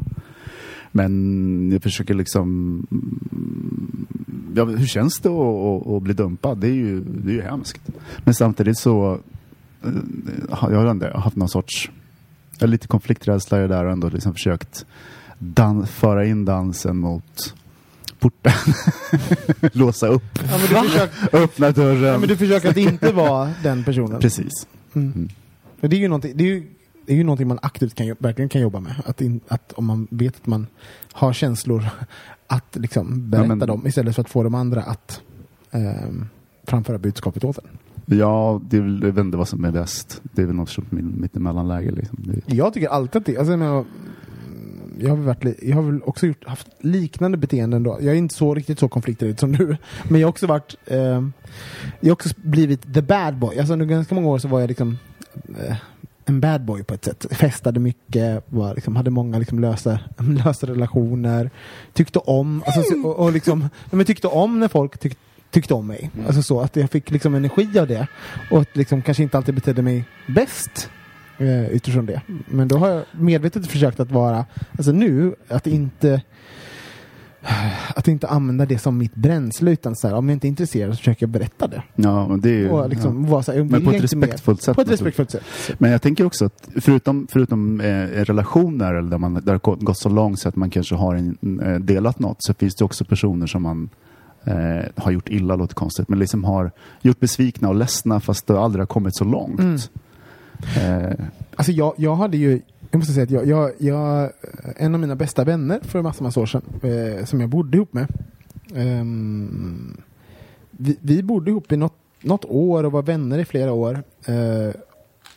[0.99, 2.87] Men jag försöker liksom...
[4.55, 6.59] Ja, hur känns det att, att, att bli dumpad?
[6.59, 7.81] Det är, ju, det är ju hemskt.
[8.25, 9.21] Men samtidigt så
[9.85, 9.91] eh,
[10.51, 11.91] har jag ändå haft någon sorts...
[12.59, 14.87] Jag har lite konflikträdsla i det där och ändå liksom försökt
[15.39, 17.55] dan- föra in dansen mot
[18.19, 18.53] porten.
[19.73, 22.03] Låsa upp, Ja, men du, försöker, öppna dörren.
[22.03, 24.21] ja, men du försöker att inte vara den personen.
[24.21, 24.53] Precis.
[24.95, 25.13] Mm.
[25.13, 25.29] Mm.
[25.81, 26.67] Det är ju någonting, det är ju,
[27.13, 28.95] är ju någonting man aktivt kan, verkligen kan jobba med.
[29.07, 30.67] Att, in, att om man vet att man
[31.13, 31.85] har känslor,
[32.47, 35.21] att liksom berätta Ja, men- dem istället för att få de andra att
[35.71, 36.27] ehm,
[36.67, 38.19] framföra budskapet åt en.
[38.19, 40.21] Ja, det är väl, jag vet inte vad som är bäst.
[40.23, 41.91] Det är väl något sorts mitt- mittemellanläge.
[41.91, 42.19] Liksom.
[42.23, 43.85] Det, Jag tycker alltid att det, alltså, jag,
[44.99, 47.99] jag, har varit, jag har väl också gjort, haft liknande beteenden då.
[48.01, 49.67] Jag är inte så riktigt så konflikträdd som du.
[50.09, 51.33] Men jag har också varit, ehm,
[52.01, 53.59] jag har också blivit the bad boy.
[53.59, 54.99] Alltså under ganska många år så var jag liksom
[55.59, 55.77] eh,
[56.29, 57.27] en bad boy på ett sätt.
[57.31, 60.01] Festade mycket, var, liksom, hade många liksom, lösa,
[60.45, 61.51] lösa relationer.
[61.93, 65.19] Tyckte om, alltså, så- och, och liksom, men tyckte om när folk tyck,
[65.51, 66.11] tyckte om mig.
[66.27, 68.07] Alltså så att jag fick liksom energi av det.
[68.51, 70.91] Och att liksom kanske inte alltid betedde mig bäst
[71.39, 72.21] eh, utifrån det.
[72.47, 74.47] Men då har jag medvetet försökt att vara,
[74.79, 76.23] alltså nu, att inte
[77.95, 80.93] att inte använda det som mitt bränsle utan så här, om jag inte är intresserad
[80.93, 81.83] så försöker jag berätta det.
[81.97, 82.69] ja, men det är ju...
[82.69, 84.77] Och liksom vara så här, Men på ett respektfullt sätt.
[84.77, 85.43] På ett respektfullt sätt.
[85.79, 89.99] Men jag tänker också att förutom, förutom eh, relationer eller där, man, där det gått
[89.99, 93.05] så långt så att man kanske har en, eh, delat något så finns det också
[93.05, 93.89] personer som man
[94.45, 96.71] eh, har gjort illa, låter konstigt, men liksom har
[97.03, 99.61] gjort besvikna och ledsna fast det aldrig har kommit så långt.
[99.61, 99.79] Mm.
[100.77, 101.13] Eh,
[101.57, 102.61] Alltså jag, jag hade ju,
[102.91, 104.33] jag måste säga att jag, jag, jag
[104.77, 107.93] en av mina bästa vänner för massor, massa år sedan, eh, som jag bodde ihop
[107.93, 108.07] med.
[108.75, 109.05] Eh,
[110.71, 114.03] vi, vi bodde ihop i något, något år och var vänner i flera år.
[114.27, 114.81] Eh,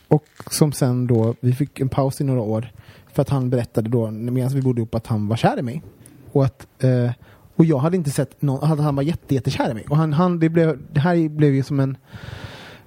[0.08, 2.72] och som sen då, vi fick en paus i några år
[3.12, 5.82] för att han berättade då medan vi bodde ihop att han var kär i mig.
[6.32, 7.10] Och att eh,
[7.56, 9.84] och jag hade inte sett någon, att han var jätte, jättekär i mig.
[9.88, 11.96] Och han, han, det, blev, det här blev ju som en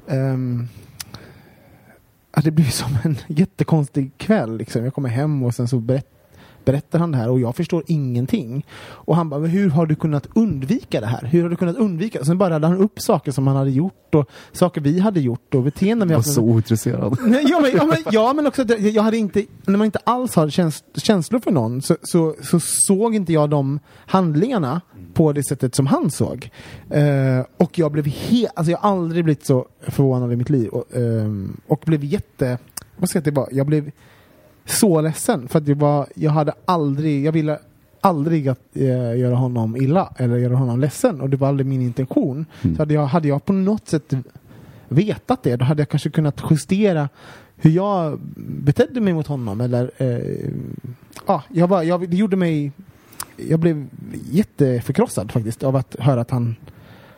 [0.08, 0.68] ehm,
[2.36, 4.58] Ja, det blev som en jättekonstig kväll.
[4.58, 4.84] Liksom.
[4.84, 6.08] Jag kommer hem och sen så berätt,
[6.66, 8.66] berättar han det här och jag förstår ingenting.
[8.88, 11.24] Och han bara, "Men hur har du kunnat undvika det här?
[11.32, 12.20] Hur har du kunnat undvika?
[12.20, 15.20] Och sen bara radade han upp saker som han hade gjort och saker vi hade
[15.20, 16.34] gjort och beteenden vi haft.
[16.34, 17.18] så ointresserad.
[17.26, 20.00] Nej, ja, men, ja, men, ja, men också att jag hade inte, när man inte
[20.04, 24.82] alls har käns känslor för någon så, så, så såg inte jag de handlingarna
[25.16, 26.50] på det sättet som han såg.
[26.90, 30.70] Eh, och jag blev helt, alltså jag har aldrig blivit så förvånad i mitt liv
[30.70, 32.58] och, ehm, och blev jätte,
[32.98, 33.92] vad ska jag säga, det var, jag blev
[34.66, 37.60] så ledsen för att jag var, jag hade aldrig, jag ville
[38.02, 41.82] aldrig att eh, göra honom illa eller göra honom ledsen och det var aldrig min
[41.82, 42.46] intention.
[42.62, 44.14] Så hade jag, hade jag på något sätt
[44.88, 47.10] vetat det, då hade jag kanske kunnat justera
[47.56, 48.20] hur jag
[48.64, 49.62] betedde mig mot honom.
[49.62, 50.50] Eller, eh,
[51.28, 52.72] ja, jag bara, jag, det gjorde mig...
[53.38, 53.88] Jag blev
[54.32, 56.56] jätteförkrossad faktiskt av att höra att han,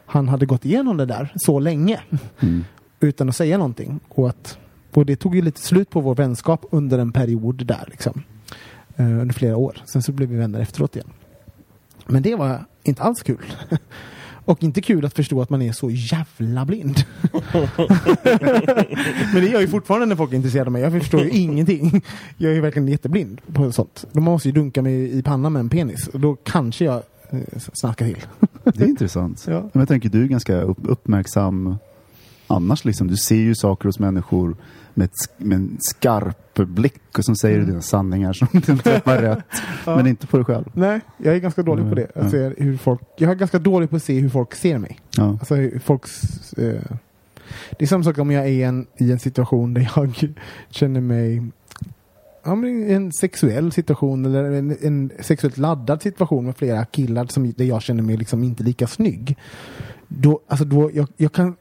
[0.06, 2.00] han hade gått igenom det där så länge
[2.40, 2.64] Mm.
[3.00, 4.00] utan att säga någonting.
[4.10, 4.58] Och, att,
[4.94, 7.88] och det tog ju lite slut på vår vänskap under en period där.
[7.88, 8.24] Liksom.
[8.96, 9.82] Eh, under flera år.
[9.86, 11.10] Sen så blev vi vänner efteråt igen.
[12.06, 13.46] Men det var inte alls kul.
[14.48, 17.04] Och inte kul att förstå att man är så jävla blind.
[19.34, 20.82] Men det gör ju fortfarande när folk är intresserade av mig.
[20.82, 22.02] Jag förstår ju ingenting.
[22.38, 24.06] Jag är ju verkligen jätteblind på sånt.
[24.12, 26.08] De måste ju dunka mig i pannan med en penis.
[26.08, 27.40] Och då kanske jag eh,
[27.74, 28.26] snackar till.
[28.64, 29.46] Det är intressant.
[29.48, 29.62] Ja.
[29.74, 31.76] Men jag tänker, du är ganska upp, uppmärksam
[32.48, 32.86] annars.
[32.86, 33.08] Liksom.
[33.08, 34.56] Du ser ju saker hos människor
[34.98, 35.14] med, ett,
[35.46, 37.70] med en skarp blick och som säger Mm.
[37.70, 39.46] dina sanningar som du träffar rätt.
[39.86, 40.66] Men inte på dig själv.
[40.74, 42.08] Nej, jag är ganska dålig på det.
[42.16, 42.54] Jag, Mm.
[42.58, 45.00] hur folk, jag är ganska dålig på att se hur folk ser mig.
[45.18, 45.30] Ja.
[45.30, 46.22] Alltså folks...
[46.54, 46.82] Eh,
[47.80, 50.34] det är samma sak om jag är i en, i en situation där jag
[50.70, 51.44] känner mig
[52.44, 57.52] ja, men en sexuell situation eller en, en sexuellt laddad situation med flera killar som,
[57.58, 59.38] där jag känner mig liksom inte lika snygg.
[60.08, 61.56] Då, alltså då, jag, jag kan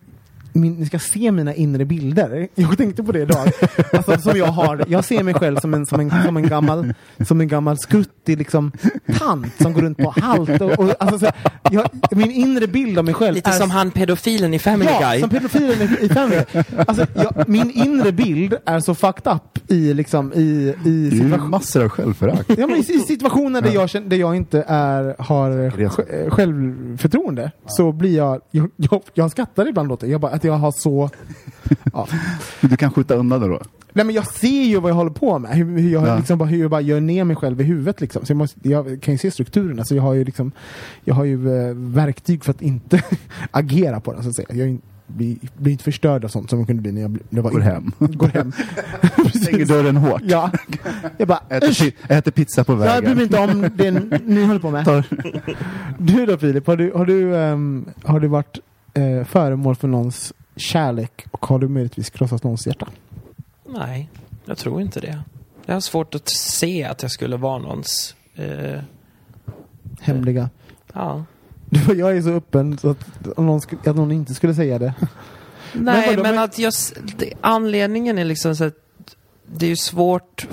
[0.61, 2.49] min, ni ska se mina inre bilder.
[2.55, 3.49] Jag tänkte på det idag.
[3.93, 6.95] Alltså, som jag, har, jag ser mig själv som en, som en, som en, gammal,
[7.27, 8.73] som en gammal skruttig liksom,
[9.19, 10.61] tant som går runt på halt.
[10.61, 11.33] Och, och, alltså, så,
[11.71, 15.11] jag, min inre bild av mig själv Lite är som han pedofilen i Family Ja,
[15.11, 15.21] Guy.
[15.21, 16.63] som pedofilen i, i Family Guy.
[16.87, 21.39] Alltså, jag, min inre bild är så fucked up i, liksom, i, i Det är
[21.39, 22.49] massor av självförakt.
[22.59, 27.93] ja, men i, i situationer där jag, där jag inte är, har sj- självförtroende så
[27.93, 30.07] blir jag, jag, jag, jag skrattar ibland åt det.
[30.07, 31.11] Jag bara, att jag har så...
[31.93, 32.09] Ja.
[32.61, 33.61] Du kan skjuta undan det då?
[33.93, 35.51] Nej men jag ser ju vad jag håller på med.
[35.51, 36.17] Hur, hur, jag, Ja.
[36.17, 38.01] liksom, bara, hur jag bara gör ner mig själv i huvudet.
[38.01, 38.25] Liksom.
[38.27, 39.79] Så jag, måste, jag kan ju se strukturen.
[39.79, 40.53] Alltså, jag har ju, liksom,
[41.05, 43.03] jag har ju eh, verktyg för att inte
[43.51, 44.23] agera på den.
[44.23, 44.49] Så att säga.
[44.67, 47.43] Jag blir, blir inte förstörd av sånt som jag kunde bli när jag, när jag
[47.43, 47.93] var Går hem.
[47.99, 48.53] Går hem.
[49.43, 50.23] Stänger dörren hårt.
[50.25, 50.51] Ja.
[51.19, 53.15] Jag bara, Äter, äter pizza på Jag bryr vägen.
[53.17, 54.85] mig inte om det ni håller på med.
[54.85, 55.05] Tar-
[55.99, 58.59] Du då Filip, har du, har du, ehm, har du varit
[58.97, 62.89] eh, föremål för någons kärlek och har du möjligtvis krossat någons hjärta?
[63.67, 64.11] Nej,
[64.45, 65.23] jag tror inte det.
[65.67, 68.15] Jag har svårt att se att jag skulle vara någons...
[68.35, 68.81] Eh,
[70.01, 70.51] Hemliga.
[70.93, 71.25] ja.
[71.71, 74.79] Du, jag är så öppen så att, om någon, skulle, att någon inte skulle säga
[74.79, 74.95] det.
[75.73, 76.73] Nej, men, men- att jag...
[77.19, 78.77] Det, anledningen är liksom så att
[79.47, 80.47] det är ju svårt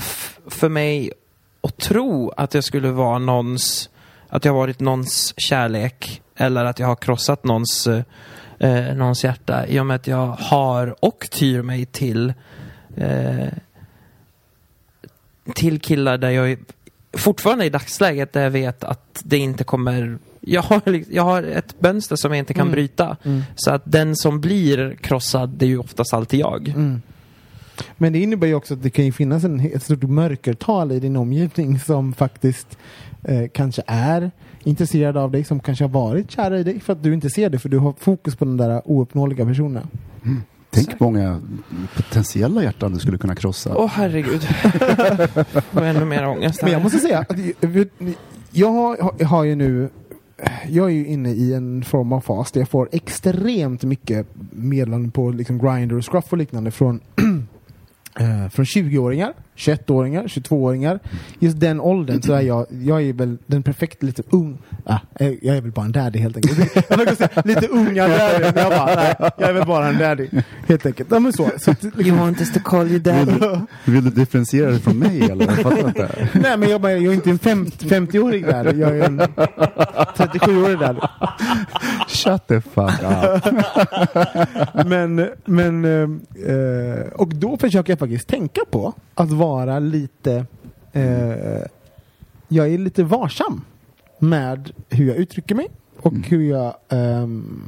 [0.47, 1.11] för mig
[1.61, 3.89] att tro att jag skulle vara någons...
[4.27, 8.03] Att jag varit någons kärlek eller att jag har krossat någons, eh,
[8.59, 12.33] eh, någons hjärta i och med att jag har och tyr mig till
[12.95, 13.47] eh,
[15.55, 16.57] till killar där jag
[17.17, 21.43] fortfarande i dagsläget där jag vet att det inte kommer jag har, li- jag har
[21.43, 22.71] ett mönster som jag inte kan Mm.
[22.71, 23.17] bryta.
[23.55, 26.67] Så att den som blir krossad, det är ju oftast alltid jag.
[26.67, 27.01] Mm.
[27.97, 30.99] Men det innebär ju också att det kan ju finnas en, ett stort mörkertal i
[30.99, 32.77] din omgivning som faktiskt
[33.23, 34.31] eh, kanske är
[34.63, 37.49] intresserad av dig, som kanske har varit kära i dig för att du inte ser
[37.49, 39.87] det, för du har fokus på den där ouppnåeliga personen.
[40.69, 41.41] Tänk många
[41.95, 43.73] potentiella hjärtan du skulle kunna krossa.
[43.77, 44.43] Åh herregud.
[45.71, 46.65] Får ännu mer ångest här.
[46.65, 47.37] Men jag måste säga att
[48.51, 49.89] jag- har, jag har ju nu
[50.69, 55.11] jag är ju inne i en form av fas där jag får extremt mycket meddelanden
[55.11, 56.99] på liksom Grindr och Scruff och liknande från
[58.19, 60.99] eh, från 20-åringar, 21-åringar, 22-åringar.
[61.39, 65.31] Just den åldern så är jag, jag är väl den perfekta lite ung, ah, eh,
[65.41, 66.75] jag är väl bara en daddy helt enkelt.
[66.89, 70.27] Jag säga lite unga daddy, men jag bara, nej, jag är väl bara en daddy.
[70.67, 71.11] Helt enkelt.
[71.11, 73.31] Ja, men så, så liksom, You want us to call you daddy?
[73.85, 75.45] Vill du differentiera det från mig eller?
[75.45, 76.29] Jag fattar inte.
[76.33, 78.73] Nej men jag, bara, jag är inte en 50 50-årig där.
[78.73, 79.21] Jag är en
[80.17, 81.09] 37-årig där.
[82.13, 83.45] Shut the fuck up.
[84.85, 90.45] Men, men eh, och då försöker jag faktiskt tänka på att vara lite
[90.91, 91.65] eh,
[92.47, 93.61] jag är lite varsam
[94.19, 97.67] med hur jag uttrycker mig och hur jag ehm,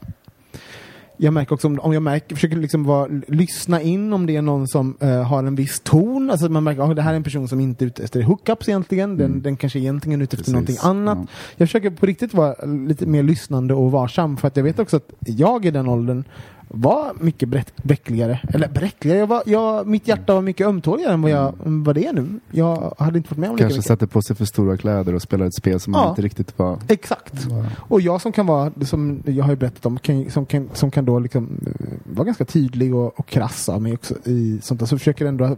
[1.18, 4.42] jag märker också om, om jag märker, försöker liksom vara, lyssna in om det är
[4.42, 6.32] någon som eh, har en viss ton.
[6.32, 8.22] Alltså man märker att oh, det här är en person som inte är ute efter
[8.22, 9.18] hookups egentligen.
[9.18, 10.62] Den, den kanske egentligen är ute efter Mm.
[10.62, 11.18] Någonting annat.
[11.22, 11.28] ja.
[11.56, 14.98] Jag försöker på riktigt vara lite mer lyssnande och varsam för att jag vet också
[14.98, 16.24] att jag i den åldern
[16.68, 18.40] var mycket bräck, bräckligare.
[18.54, 21.96] Eller bräckligare, jag var, jag, mitt hjärta var mycket ömtåligare än vad, jag, än vad
[21.96, 22.40] det är nu.
[22.52, 23.88] Jag hade inte varit med om lika Kanske mycket.
[23.88, 26.10] sätter på sig för stora kläder och spelar ett spel som man Ja.
[26.10, 26.80] inte riktigt var...
[26.88, 27.48] Exakt.
[27.78, 30.92] Och jag som kan vara, som jag har ju berättat om, kan, som, kan, som
[30.92, 34.80] kan då liksom eh, vara ganska tydlig och, och krass av mig också i sånt
[34.80, 35.58] där, så försöker ändå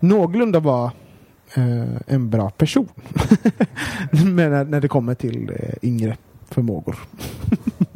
[0.00, 0.92] någorlunda vara
[1.54, 2.88] eh, en bra person.
[4.12, 6.16] Men när, när det kommer till eh, yngre
[6.48, 6.96] förmågor.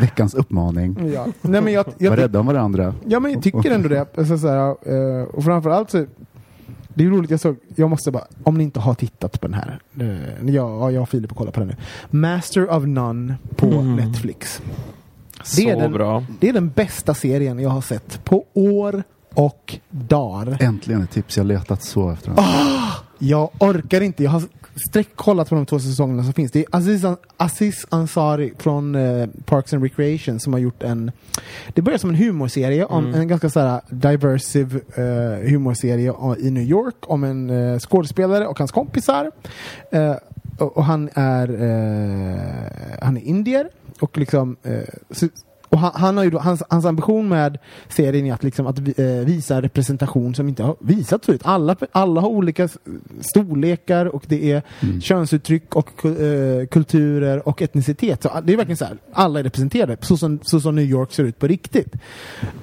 [0.00, 1.12] Veckans uppmaning.
[1.14, 1.26] Ja.
[1.42, 2.94] Nej, men jag, jag, Var rädda om varandra.
[3.08, 4.18] Ja men jag tycker ändå det.
[4.18, 4.68] Alltså, så här,
[5.20, 6.06] eh, och framförallt så
[6.94, 9.54] det är roligt, jag såg, jag måste bara, om ni inte har tittat på den
[9.54, 11.76] här, eh, jag, jag och Filip kollar på den nu.
[12.18, 13.96] Master of None på Mm.
[13.96, 14.62] Netflix.
[15.44, 16.24] Så Det är den- bra.
[16.40, 19.02] Det är den bästa serien jag har sett på år
[19.34, 20.56] och dagar.
[20.60, 22.32] Äntligen ett tips jag letat så efter.
[22.34, 22.44] den.
[23.18, 24.24] Jag orkar inte.
[24.24, 24.42] Jag har
[24.88, 26.52] sträckkollat på de två säsongerna som finns.
[26.52, 31.10] Det är Aziz, An- Aziz Ansari från eh, Parks and Recreation som har gjort en...
[31.74, 33.20] Det börjar som en humorserie, om Mm.
[33.20, 38.58] en ganska så här diversive eh, humorserie i New York om en eh, skådespelare och
[38.58, 39.30] hans kompisar.
[39.90, 40.14] Eh,
[40.58, 42.40] och, och han är eh,
[43.02, 43.68] han är indier
[44.00, 44.80] och liksom eh,
[45.70, 47.58] och han, han har ju då, hans, hans ambition med
[47.88, 51.40] serien är att, liksom, att eh, visa en representation som inte har visats förut.
[51.44, 52.68] Alla, alla har olika
[53.20, 54.62] storlekar och det är
[55.00, 58.22] könsuttryck och eh, kulturer och etnicitet.
[58.22, 60.84] Så a- det är verkligen så här, alla är representerade så som, så som New
[60.84, 61.94] York ser ut på riktigt.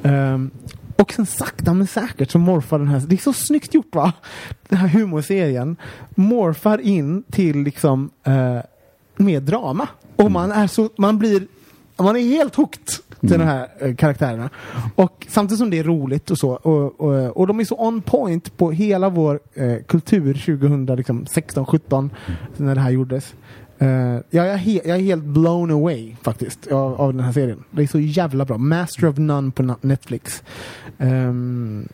[0.03, 0.51] Ehm,
[0.95, 4.14] och sen sakta men säkert så morfar den här, det är så snyggt gjort va?
[4.70, 5.76] Den här humorserien
[6.16, 8.58] morfar in till liksom eh,
[9.18, 9.88] med drama.
[10.16, 11.47] Och man är så, man blir,
[12.06, 12.86] man är helt hooked
[13.20, 14.50] till de här eh, karaktärerna.
[14.95, 18.02] Och samtidigt som det är roligt och så, och, och, och de är så on
[18.02, 20.34] point på hela vår eh, kultur
[21.04, 22.10] 2016, 17
[22.58, 23.34] när det här gjordes.
[23.80, 23.88] Eh,
[24.30, 27.64] jag, är he- jag är helt blown away faktiskt av, av den här serien.
[27.72, 28.58] Det är så jävla bra.
[28.58, 30.43] Master of None på na- Netflix.
[30.98, 31.88] Ehm,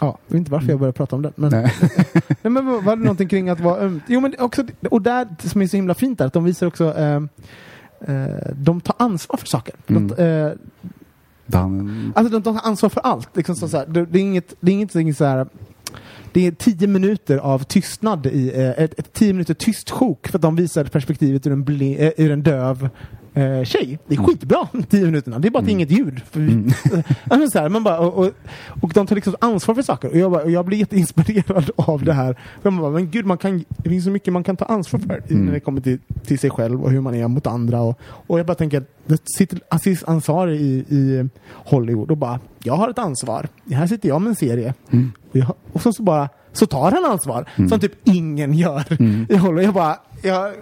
[0.00, 1.32] ja, jag vet inte varför jag började prata om den.
[1.36, 1.72] Men, Nej.
[2.42, 4.02] Nej, men var det någonting kring att vara ömt?
[4.06, 6.94] Jo, men också, och där som är så himla fint är att de visar också
[6.98, 7.20] eh,
[8.52, 9.74] de tar ansvar för saker.
[9.86, 10.08] Mm.
[10.08, 10.52] De, eh,
[11.46, 13.36] Dan, alltså de tar ansvar för allt.
[13.36, 15.46] Liksom så, så det, det är inget, det är inget så här,
[16.32, 20.38] det är tio minuter av tystnad i eh, ett, ett tio minuter tyst sjok för
[20.38, 22.88] att de visar perspektivet ur en, bli, eh, ur en döv
[23.40, 23.98] eh, tjej.
[24.06, 25.38] Det är skitbra, tio minuterna.
[25.38, 26.20] Det är bara att är inget ljud.
[26.32, 26.72] Vi,
[27.30, 28.32] alltså så här, man bara, och, och,
[28.82, 30.08] och de tar liksom ansvar för saker.
[30.10, 32.36] Och jag, bara, och jag blir jätteinspirerad av det här.
[32.62, 35.00] För man bara, men gud, man kan, det finns så mycket man kan ta ansvar
[35.00, 37.80] för i- när det kommer till, till sig själv och hur man är mot andra.
[37.80, 42.74] Och, och jag bara tänker, det sitter Aziz Ansari i, i Hollywood och bara, jag
[42.76, 43.48] har ett ansvar.
[43.72, 44.74] Här sitter jag med en serie.
[45.30, 47.44] Och, jag, och så, så bara, så tar han ansvar.
[47.68, 49.64] Som typ ingen gör i Hollywood.
[49.64, 50.52] Jag bara, jag,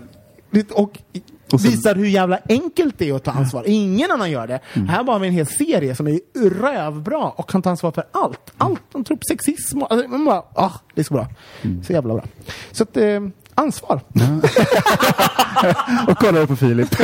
[0.74, 0.99] Och
[1.51, 3.64] sen- visar hur jävla enkelt det är att ta ansvar.
[3.66, 4.61] Ingen annan gör det.
[4.88, 6.20] Här har vi en hel serie som är
[6.61, 8.53] rövbra och kan ta ansvar för allt.
[8.59, 8.82] Allt.
[8.92, 9.82] De tror på sexism.
[9.82, 11.26] och- Alltså, man bara, ah, det är så bra.
[11.86, 12.24] Så jävla bra.
[12.72, 13.20] Så att, eh,
[13.57, 14.00] ansvar.
[16.09, 16.96] och kollade på Filip.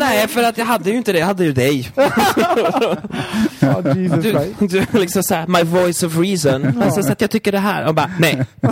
[0.00, 1.18] Nej, för att jag hade ju inte det.
[1.18, 1.92] Jag hade ju dig.
[3.60, 4.24] Ja, Jesus
[4.58, 6.82] Du, du liksom såhär, my voice of reason.
[6.82, 7.86] Alltså, så att jag tycker det här.
[7.86, 8.46] Och bara, nej.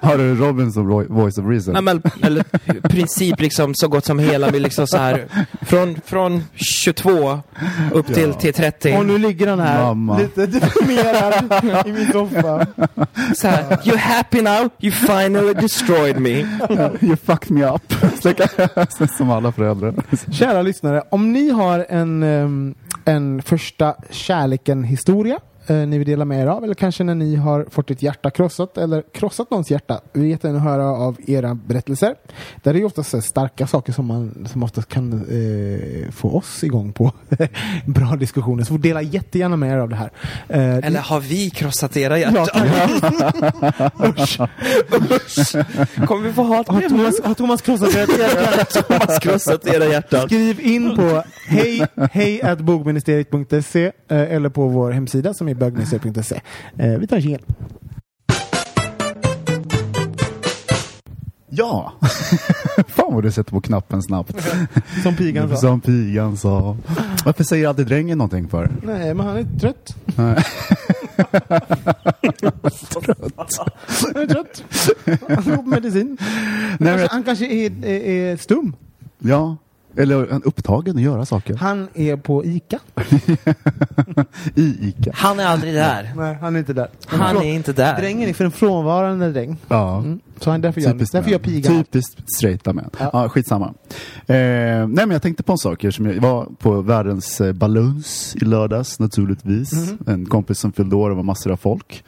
[0.00, 1.72] Har du Robin som voice of reason?
[1.72, 2.44] nej men, eller
[2.88, 4.50] princip liksom så gott som hela.
[4.50, 5.26] Vi liksom så här,
[5.62, 7.40] från, från 22
[7.92, 8.96] upp till, till 30.
[8.98, 10.18] Och nu ligger han här Mamma.
[10.18, 11.52] lite deprimerad
[11.86, 12.66] i min soffa.
[13.36, 14.68] Så här, you happy now?
[14.80, 14.92] You
[15.38, 16.40] finally destroyed me.
[17.08, 17.82] you fucked me up.
[19.16, 19.94] som alla föräldrar.
[20.32, 22.74] Kära lyssnare, om ni har en,
[23.04, 25.40] en första kärleken-historia
[25.70, 28.30] eh, ni vill dela med er av, eller kanske när ni har fått ett hjärta
[28.30, 32.14] krossat, eller krossat någons hjärta, vi vill jättegärna höra av era berättelser.
[32.62, 36.92] Där är ju oftast starka saker som, man, som oftast kan eh, få oss igång
[36.92, 37.12] på
[37.86, 40.10] bra diskussioner, så dela jättegärna med er av det här.
[40.48, 42.68] Eh, Eller har vi krossat era Ja, hjärtan?
[44.10, 44.38] Usch.
[46.06, 47.90] Kommer vi få hat har, Thomas, har Thomas krossat?
[48.88, 50.26] Thomas era hjärtan?
[50.26, 56.40] Skriv in på hej, hej at bogministeriet.se eh, eller på vår hemsida som är bögministeriet.se.
[56.76, 57.42] Eh, vi tar en jingel.
[61.50, 61.92] Ja!
[62.88, 64.48] Fan vad du sätter på knappen snabbt.
[65.02, 65.56] Som pigan sa.
[65.56, 66.76] Som pigan sa.
[67.24, 68.70] Varför säger alltid drängen någonting för?
[68.82, 69.96] Nej, men han är trött.
[70.16, 70.44] Nej.
[74.14, 74.64] Han är trött.
[75.28, 76.16] Han går på medicin.
[76.78, 78.00] men Kanske, jag- han kanske är, är,
[78.32, 78.76] är stum.
[79.18, 79.56] Ja,
[79.98, 81.54] Eller han är upptagen att göra saker.
[81.56, 82.78] Han är på ICA.
[84.54, 85.10] I ICA.
[85.14, 86.12] Han är aldrig där.
[86.16, 86.88] Nej, han är inte där.
[87.06, 87.96] Han är inte där.
[87.96, 89.56] Drängen är för en frånvarande dräng.
[89.68, 89.98] Ja.
[89.98, 90.20] Mm.
[90.40, 91.32] Så han därför gör, Typiskt därför män.
[91.32, 91.70] gör piga.
[91.70, 92.90] Typiskt straighta män.
[92.98, 93.10] Ja.
[93.12, 93.28] Ja.
[93.28, 93.66] skitsamma.
[93.66, 95.84] Eh, nej men jag tänkte på en sak.
[95.90, 99.72] Som jag var på världens eh, balloons i lördags naturligtvis.
[99.72, 99.98] Mhm.
[100.06, 102.04] En kompis som fyllde år och var massor av folk.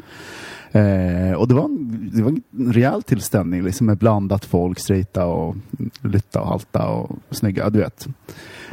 [0.72, 5.26] Eh, och det var, en, det var en rejäl tillställning liksom med blandat folk, straighta
[5.26, 5.56] och
[6.02, 8.08] lytta och halta och snygga, du vet.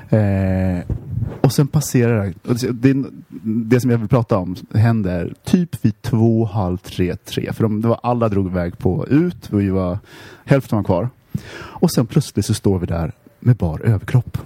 [0.10, 0.96] Eh,
[1.42, 3.04] och sen passerar det, det,
[3.44, 7.54] det som jag vill prata om händer typ vid två, halv tre, tre.
[7.54, 10.00] För de, det var, alla drog iväg på ut, vi var,
[10.46, 11.10] hälften var kvar.
[11.58, 14.38] Och sen plötsligt så står vi där med bar överkropp.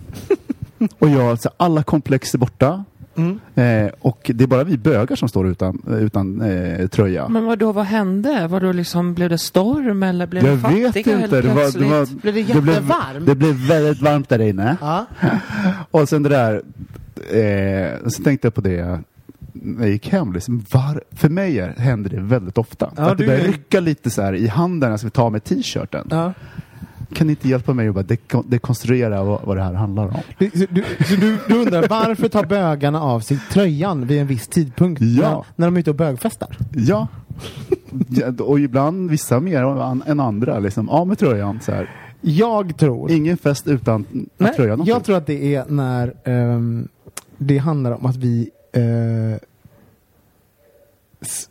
[1.00, 2.84] och jag, alltså, alla komplex är borta.
[3.16, 3.40] Mm.
[3.56, 7.28] Eh, och det är bara vi bögar som står utan, utan eh, tröja.
[7.28, 8.48] Men vad då vad hände?
[8.48, 11.12] Var då liksom, blev det storm eller blev jag det fattiga vet inte.
[11.12, 13.26] helt Det, var, det, var, Blev det blev, jättevarmt?
[13.26, 14.78] det blev väldigt varmt där inne.
[14.82, 15.06] Ja.
[15.92, 16.62] Och sen det där,
[17.32, 19.00] eh, så tänkte jag på det
[19.54, 20.34] när jag gick hem.
[20.34, 22.92] Liksom, var, för mig är, händer det väldigt ofta.
[22.98, 25.44] Ja, att det börjar rycka lite så här i handen när jag ska ta med
[25.44, 26.08] t-shirten.
[26.10, 26.34] Ja.
[27.14, 30.14] Kan ni inte hjälpa mig att bara deko- dekonstruera vad, vad det här handlar om?
[30.14, 34.48] Så du, så du, du undrar varför tar bögarna av sig tröjan vid en viss
[34.48, 35.30] tidpunkt Ja.
[35.30, 36.58] när, när de är ute och bögfestar?
[36.74, 37.08] Ja.
[38.10, 39.64] ja och ibland vissa mer
[40.08, 40.60] än andra.
[40.60, 41.60] Liksom, av med tröjan.
[41.62, 41.90] Så här.
[42.22, 43.12] Jag tror...
[43.12, 44.06] Ingen fest utan
[44.38, 46.88] Nej, tröjan jag tror att det är när ehm,
[47.38, 48.50] det handlar om att vi
[51.22, 51.46] f-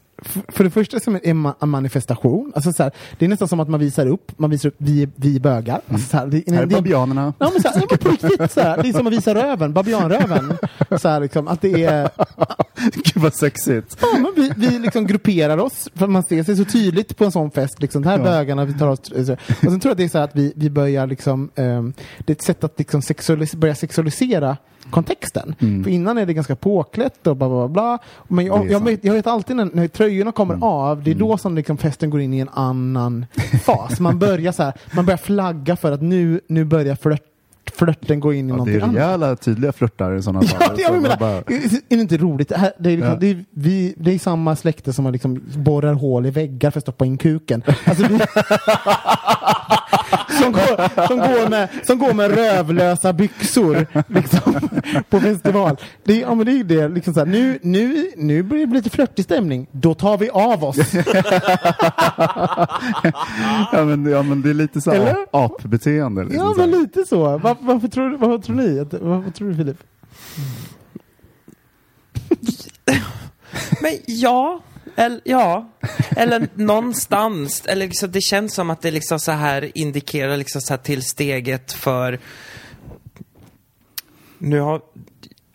[0.49, 3.61] för det första som är en en manifestation, alltså så här, det är nästan som
[3.61, 5.81] att man visar upp, man visar upp vi, vi bögar.
[5.89, 7.35] Alltså så här, det, Här är det- babianerna.
[7.39, 10.53] Ja men så här, på riktigt så här, det är som att visa röven, babianröven.
[11.01, 12.11] Så här, liksom, att det är,
[12.95, 13.97] Gud vad sexigt.
[14.01, 17.33] ja, men vi, vi liksom grupperar oss, för man ser sig så tydligt på en
[17.33, 18.31] sån fest, liksom, det här är Ja.
[18.31, 19.33] bögarna, vi tar oss, så.
[19.33, 21.93] Och sen tror jag att det är så här att vi, vi börjar liksom, ehm,
[22.19, 24.57] det är ett sätt att liksom sexualis- börja sexualisera
[24.91, 25.55] kontexten.
[25.61, 25.85] Mm.
[25.85, 27.99] För innan är det ganska påklätt och bla bla bla.
[28.29, 30.63] Men Det jag, är jag, jag vet alltid när, när tröjorna kommer Mm.
[30.63, 33.27] av, det är då som liksom festen går in i en annan
[33.65, 34.01] fas.
[34.01, 37.21] Man börjar så här, man börjar flagga för att nu, nu börjar flört,
[37.75, 38.97] flörten gå in i Ja, det någonting är annat.
[38.97, 40.59] rejäla tydliga flörtar i sådana fall.
[40.69, 42.49] Ja, det, jag menar, bara- är det inte roligt?
[42.49, 43.19] Det, här, det, är liksom, Ja.
[43.21, 46.79] det, är, vi, det är samma släkte som man liksom borrar hål i väggar för
[46.79, 47.63] att stoppa in kuken.
[47.85, 48.19] Alltså, vi,
[50.43, 54.69] som, går, som, går med, som går med rövlösa byxor liksom,
[55.11, 55.77] på festival.
[56.05, 58.67] Det, är- ja, men det är ju det, liksom så här, nu, nu, nu börjar
[58.67, 59.67] det lite flörtig stämning.
[59.73, 60.77] Då tar vi av oss.
[63.73, 66.25] ja, men, ja, men det är lite så här apbeteende.
[66.25, 66.69] Liksom, Ja, så här.
[66.69, 67.39] men lite så.
[67.39, 68.79] Var, varför, tror, varför tror ni?
[69.01, 69.77] Varför tror du Filip?
[73.83, 74.61] Men ja,
[74.97, 75.71] eller, ja.
[76.21, 77.63] Eller någonstans.
[77.67, 81.03] Eller liksom, det känns som att det liksom så här indikerar liksom så här till
[81.03, 82.19] steget för...
[84.39, 84.81] Nu har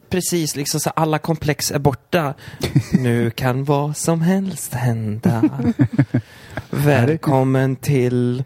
[0.09, 2.33] precis liksom så alla komplex är borta.
[2.91, 5.49] Nu kan vad som helst hända.
[6.69, 8.43] Välkommen till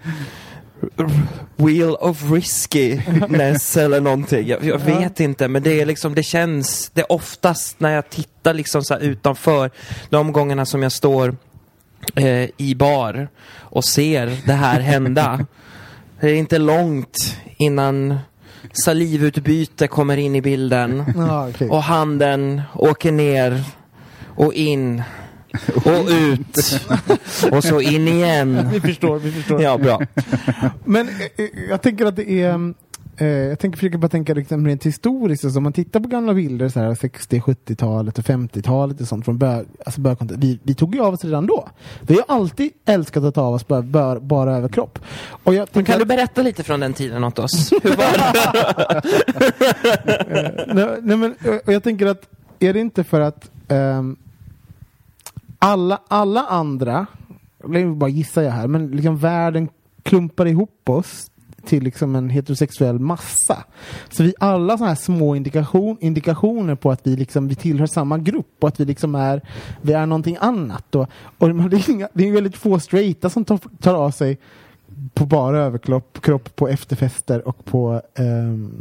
[1.55, 4.47] Wheel of Riskiness eller någonting.
[4.47, 8.09] Jag, jag vet inte, men det är liksom, det känns, det är oftast när jag
[8.09, 9.71] tittar liksom så utanför,
[10.09, 11.35] de gångerna som jag står
[12.15, 13.29] eh, i bar
[13.59, 15.45] och ser det här hända.
[16.19, 18.19] Det är inte långt innan
[18.85, 21.03] salivutbyte kommer in i bilden
[21.69, 23.63] och handen åker ner
[24.35, 25.03] och in
[25.85, 26.81] och ut
[27.51, 28.69] och så in igen.
[28.71, 29.61] Vi förstår, vi förstår.
[29.61, 30.01] Ja, bra.
[30.85, 32.73] Men eh, jag tänker att det är
[33.21, 36.33] eh, jag tänker försöka bara tänka liksom rent historiskt, alltså, om man tittar på gamla
[36.33, 40.75] bilder, så här 60, 70-talet och 50-talet och sånt från bög, alltså bögkontent, vi, vi
[40.75, 41.69] tog ju av oss redan då.
[42.01, 44.99] Vi har alltid älskat att ta av oss bara, bara, bara överkropp.
[45.43, 47.71] Och jag Men kan du att, berätta lite från den tiden åt oss?
[47.83, 49.03] Hur var det?
[50.73, 54.15] nej, nej, men, eh, och jag tänker att, är det inte för att ehm,
[55.59, 57.05] alla, alla andra,
[57.63, 59.69] är bara gissar jag här, men liksom världen
[60.03, 61.31] klumpar ihop oss
[61.65, 63.63] till liksom en heterosexuell massa.
[64.09, 68.17] Så vi alla sådana här små indikation, indikationer på att vi liksom vi tillhör samma
[68.17, 69.41] grupp och att vi liksom är
[69.81, 70.95] vi är någonting annat.
[70.95, 71.07] Och,
[71.37, 74.37] och det, är inga, det är väldigt få straighta som tar, tar av sig
[75.13, 78.01] på bara överkropp kropp på efterfester och på...
[78.15, 78.71] ehm,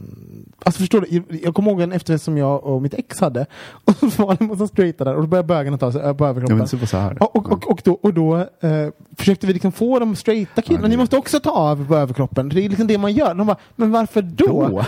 [0.65, 1.39] alltså förstår du?
[1.43, 3.47] Jag kommer ihåg en efterfest som jag och mitt ex hade.
[3.85, 6.15] Och så var det en massa straighta där och då började bögarna ta sig ö-
[6.15, 6.69] på Ja, överkroppen.
[6.93, 7.23] här.
[7.23, 10.83] Och, och, och, och då, och då eh, försökte vi liksom få de straighta killarna,
[10.85, 12.49] Ja, det- ni måste också ta av på överkroppen.
[12.49, 13.35] Det är liksom det man gör.
[13.35, 14.69] De bara, men varför då?
[14.69, 14.85] Då?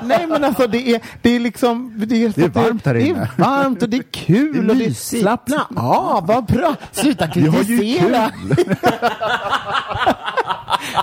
[0.02, 1.92] Nej men alltså det är, det är liksom...
[2.06, 3.20] Det är, Det är varmt här Det inne.
[3.20, 6.74] är varmt och det är kul Det är och det är slappna av, vad bra!
[6.92, 8.30] Sluta kritisera!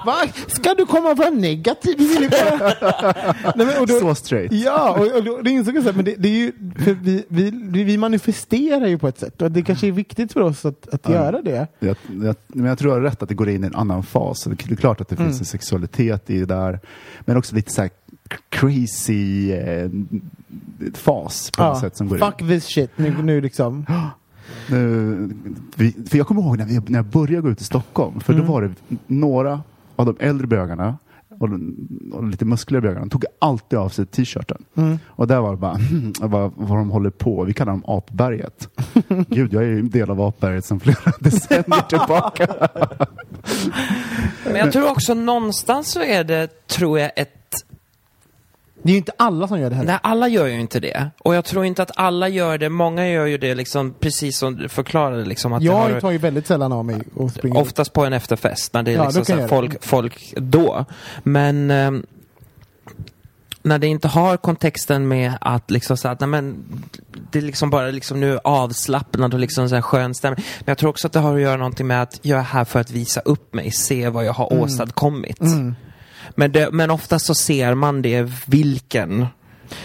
[0.06, 0.16] Va?
[0.48, 1.98] Ska du komma och vara negativ?
[3.56, 4.52] Nej, men, och då, Så straight.
[4.52, 6.52] Ja, och, och då, det insåg jag så här, men det, det är ju,
[7.02, 10.66] vi, vi, vi manifesterar ju på ett sätt och det kanske är viktigt för oss
[10.66, 11.68] att, att göra det.
[11.80, 14.04] Jag, jag, men jag tror du har rätt att det går in i en annan
[14.04, 14.44] fas.
[14.44, 15.28] Det är klart att det Mm.
[15.28, 16.80] finns en sexualitet i det där,
[17.22, 17.90] men också lite så här
[18.50, 19.90] crazy eh,
[20.94, 22.26] fas på något sätt som går in.
[22.26, 23.86] fuck this shit, nu, nu liksom.
[24.70, 25.30] Nu,
[26.10, 28.46] för jag kommer ihåg när, vi, när jag började gå ut i Stockholm, för Mm.
[28.46, 28.72] då var det
[29.08, 29.62] några
[30.02, 30.98] av de äldre bögarna
[31.40, 31.76] och, de,
[32.14, 34.64] och lite muskligare bögarna tog alltid av sig t-shirten.
[34.76, 35.00] Mm.
[35.06, 35.78] Och där var det bara,
[36.28, 38.70] vad, vad de håller på, vi kallar dem apberget.
[39.28, 42.48] Gud, jag är ju en del av apberget sedan flera decennier tillbaka.
[44.46, 47.38] Men jag tror också någonstans så är det, tror jag, ett
[48.84, 49.92] Det är ju inte alla som gör det heller.
[49.92, 51.10] Nej, alla gör ju inte det.
[51.20, 52.70] Och jag tror inte att alla gör det.
[52.70, 55.26] Många gör ju det liksom precis som du förklarade.
[55.26, 57.60] Liksom, att Jag har, tar ju väldigt sällan av mig och springer.
[57.62, 60.86] oftast på en efterfest när det är Ja, liksom så folk, folk då.
[61.24, 62.06] Men ehm,
[63.64, 66.64] när det inte har kontexten med att liksom så att, nej men,
[67.32, 70.46] det är liksom bara liksom nu avslappnad och liksom så här skön stämning.
[70.60, 72.66] Men jag tror också att det har att göra någonting med att jag är här
[72.66, 74.64] för att visa upp mig, se vad jag har Mm.
[74.64, 75.40] åstadkommit.
[76.38, 79.26] Men, det, men ofta så ser man det vilken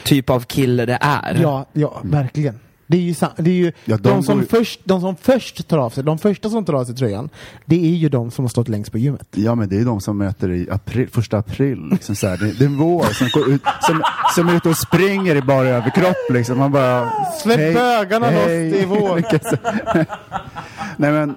[0.04, 1.38] typ av kille det är.
[1.42, 2.58] Ja, ja, verkligen.
[2.88, 5.68] Det är ju, det är ju Ja, de, de som går först, de som först
[5.68, 7.28] tar av sig, de första som tar av sig tröjan,
[7.64, 9.26] det är ju de som har stått längst på gymmet.
[9.34, 11.88] Ja, men det är de som möter i april, första april.
[11.92, 12.36] Liksom så här.
[12.36, 14.02] Det, det är en vår som, går ut, som,
[14.34, 16.30] som är ute och springer i bara överkropp.
[16.30, 16.58] Liksom.
[16.58, 17.10] Man bara...
[17.42, 19.22] Släpp hej, bögarna loss, det är vår.
[20.96, 21.36] Nej, men...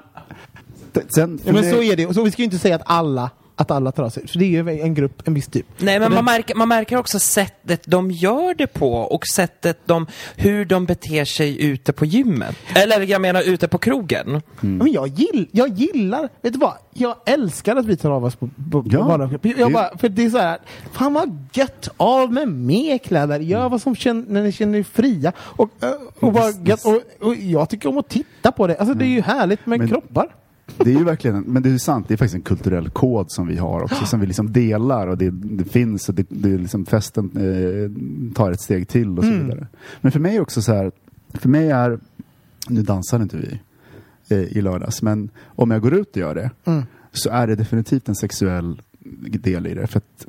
[1.10, 2.14] Sen, Ja, men mig- så är det.
[2.14, 3.30] Så vi ska ju inte säga att alla,
[3.60, 4.28] att alla tar av sig.
[4.28, 5.66] För det är ju en grupp, en viss typ.
[5.78, 9.28] Nej, men Och man det- märker, man märker också sättet de gör det på och
[9.28, 12.56] sättet de, hur de beter sig ute på gymmet.
[12.76, 14.42] Eller jag menar ute på krogen.
[14.60, 16.74] Men jag, gill, jag gillar, vet du vad?
[16.94, 20.26] Jag älskar att vi tar av oss på, på, Ja, på jag bara, För det
[20.26, 20.58] är så här,
[20.92, 24.84] fan vad gött, av med mer kläder, gör vad som känner, när ni känner er
[24.84, 25.32] fria.
[25.40, 25.70] Och,
[26.20, 28.78] och, bara gött, och, och jag tycker om att titta på det.
[28.78, 30.36] Alltså det är ju härligt med Men- kroppar.
[30.78, 33.48] Det är ju verkligen, men det är sant, det är faktiskt en kulturell kod som
[33.48, 36.58] vi har också, som vi liksom delar och det, det finns och det, det är
[36.58, 39.46] liksom festen eh, tar ett steg till och så Mm.
[39.46, 39.68] vidare.
[40.02, 40.92] Men för mig är också så här,
[41.34, 42.00] för mig är,
[42.70, 43.60] nu dansar inte vi
[44.36, 46.84] eh, i lördags, men om jag går ut och gör det Mm.
[47.12, 48.82] så är det definitivt en sexuell
[49.22, 49.88] del i det.
[49.88, 50.26] För, att,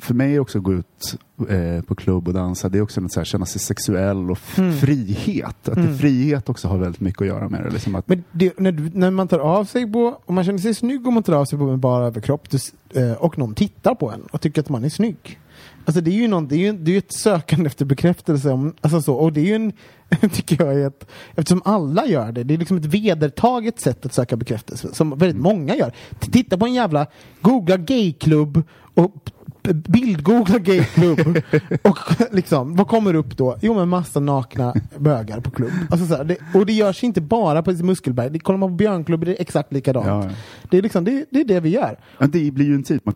[0.00, 1.16] för mig också att gå ut
[1.48, 4.76] eh, på klubb och dansa, det är också att känna sig sexuell och Mm.
[4.76, 5.68] frihet.
[5.68, 7.70] Att det, frihet också har väldigt mycket att göra med det.
[7.70, 10.74] Liksom att, Men det, när, när man tar av sig på, om man känner sig
[10.74, 12.48] snygg om man tar av sig på med bara överkropp
[12.94, 15.40] eh, och någon tittar på en och tycker att man är snygg.
[15.84, 18.50] Alltså det är ju, någon, det är ju, det är ett sökande efter bekräftelse.
[18.50, 19.72] Om, alltså så, och det är ju en,
[20.30, 24.36] tycker jag, ett, eftersom alla gör det, det är liksom ett vedertaget sätt att söka
[24.36, 25.92] bekräftelse som väldigt många gör.
[26.20, 27.06] Titta på en jävla,
[27.40, 28.62] googla gayklubb
[28.94, 29.30] och
[29.62, 31.20] bildgoogla gayklubb
[31.82, 31.98] och
[32.30, 33.56] liksom, vad kommer upp då?
[33.60, 35.70] Jo men massa nakna bögar på klubb.
[35.90, 38.74] Alltså så här, det, och det görs inte bara på Muskelberg, det, kollar man på
[38.74, 40.06] Björnklubb det är exakt likadant.
[40.06, 40.30] Ja, ja.
[40.70, 41.98] Det, är liksom, det, det är det vi gör.
[42.18, 43.14] Ja, det blir ju en tid man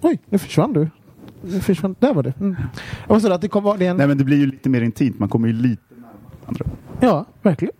[0.00, 0.88] Oj, nu försvann du.
[1.42, 2.32] Nu försvann, där var du.
[2.40, 3.20] Mm.
[3.20, 3.96] Säga att det kommer vara det en...
[3.96, 6.64] Nej men det blir ju lite mer intimt, man kommer ju lite närmare varandra.
[7.00, 7.74] Ja, verkligen.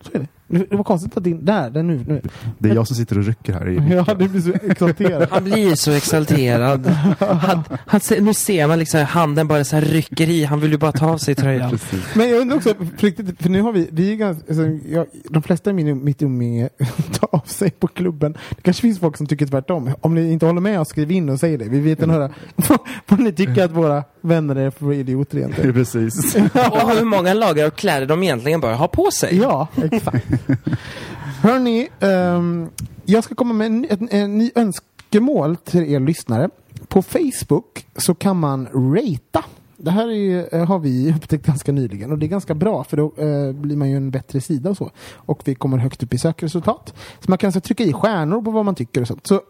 [0.00, 0.28] Så är det.
[0.52, 1.44] Det det var konstigt att din...
[1.44, 2.04] Där, där nu.
[2.06, 2.22] nu.
[2.58, 5.28] Det är jag som sitter och rycker här i Ja, du blir så exalterad.
[5.30, 6.86] Han blir så exalterad.
[7.18, 10.44] Han, han, ser- nu ser man liksom handen bara så här rycker i.
[10.44, 11.78] Han vill ju bara ta av sig tröjan.
[12.14, 15.06] Men jag undrar också, för, riktigt, för nu har vi, vi är ganska, alltså, jag,
[15.30, 16.68] de flesta i min, mitt umgänge
[17.20, 18.32] tar av sig på klubben.
[18.32, 19.90] Det kanske finns folk som tycker tvärtom.
[20.00, 21.64] Om ni inte håller med oss, skriv in och säg det.
[21.64, 22.30] Vi vet inte höra
[23.08, 25.72] vad ni tycker att våra vänner är för idioter egentligen.
[25.74, 26.34] Precis.
[26.34, 29.36] Och hur många lager av kläder de egentligen bör ha på sig.
[29.38, 30.26] Ja, exakt.
[31.42, 32.70] Hörni, um, ehm,
[33.04, 36.48] jag ska komma med en, en, en ny önskemål till er lyssnare.
[36.88, 39.44] På Facebook så kan man ratea.
[39.76, 42.96] Det här är, eh, har vi upptäckt ganska nyligen och det är ganska bra för
[42.96, 44.90] då eh, blir man ju en bättre sida och så.
[45.14, 46.94] Och vi kommer högt upp i sökresultat.
[47.20, 49.26] Så man kan alltså trycka i stjärnor på vad man tycker och sånt.
[49.26, 49.40] Så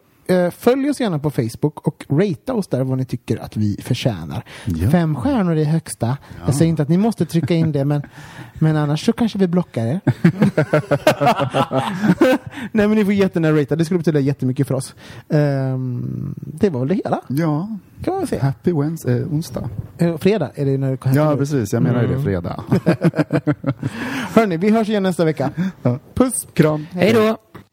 [0.50, 4.44] följ oss gärna på Facebook och ratea oss där vad ni tycker att vi förtjänar.
[4.64, 4.90] Ja.
[4.90, 6.16] Fem stjärnor är högsta.
[6.46, 8.02] Jag säger inte att ni måste trycka in det men,
[8.54, 10.00] men annars så kanske vi blockar er.
[12.72, 14.94] Nej men ni får jättegärna ratea, det skulle betyda jättemycket för oss.
[15.28, 17.68] Ehm, det var väl det hela, Ja,
[18.04, 18.42] kan man säga.
[18.42, 19.68] happy Wednesday, eh, onsdag.
[19.98, 22.64] Eh, fredag är det när det kommer Ja precis, jag menar ju det, fredag.
[24.34, 25.50] Hörni, vi hörs igen nästa vecka.
[25.82, 25.98] Ja.
[26.14, 26.46] Puss!
[26.54, 26.86] Kram.
[26.92, 27.36] Hej då!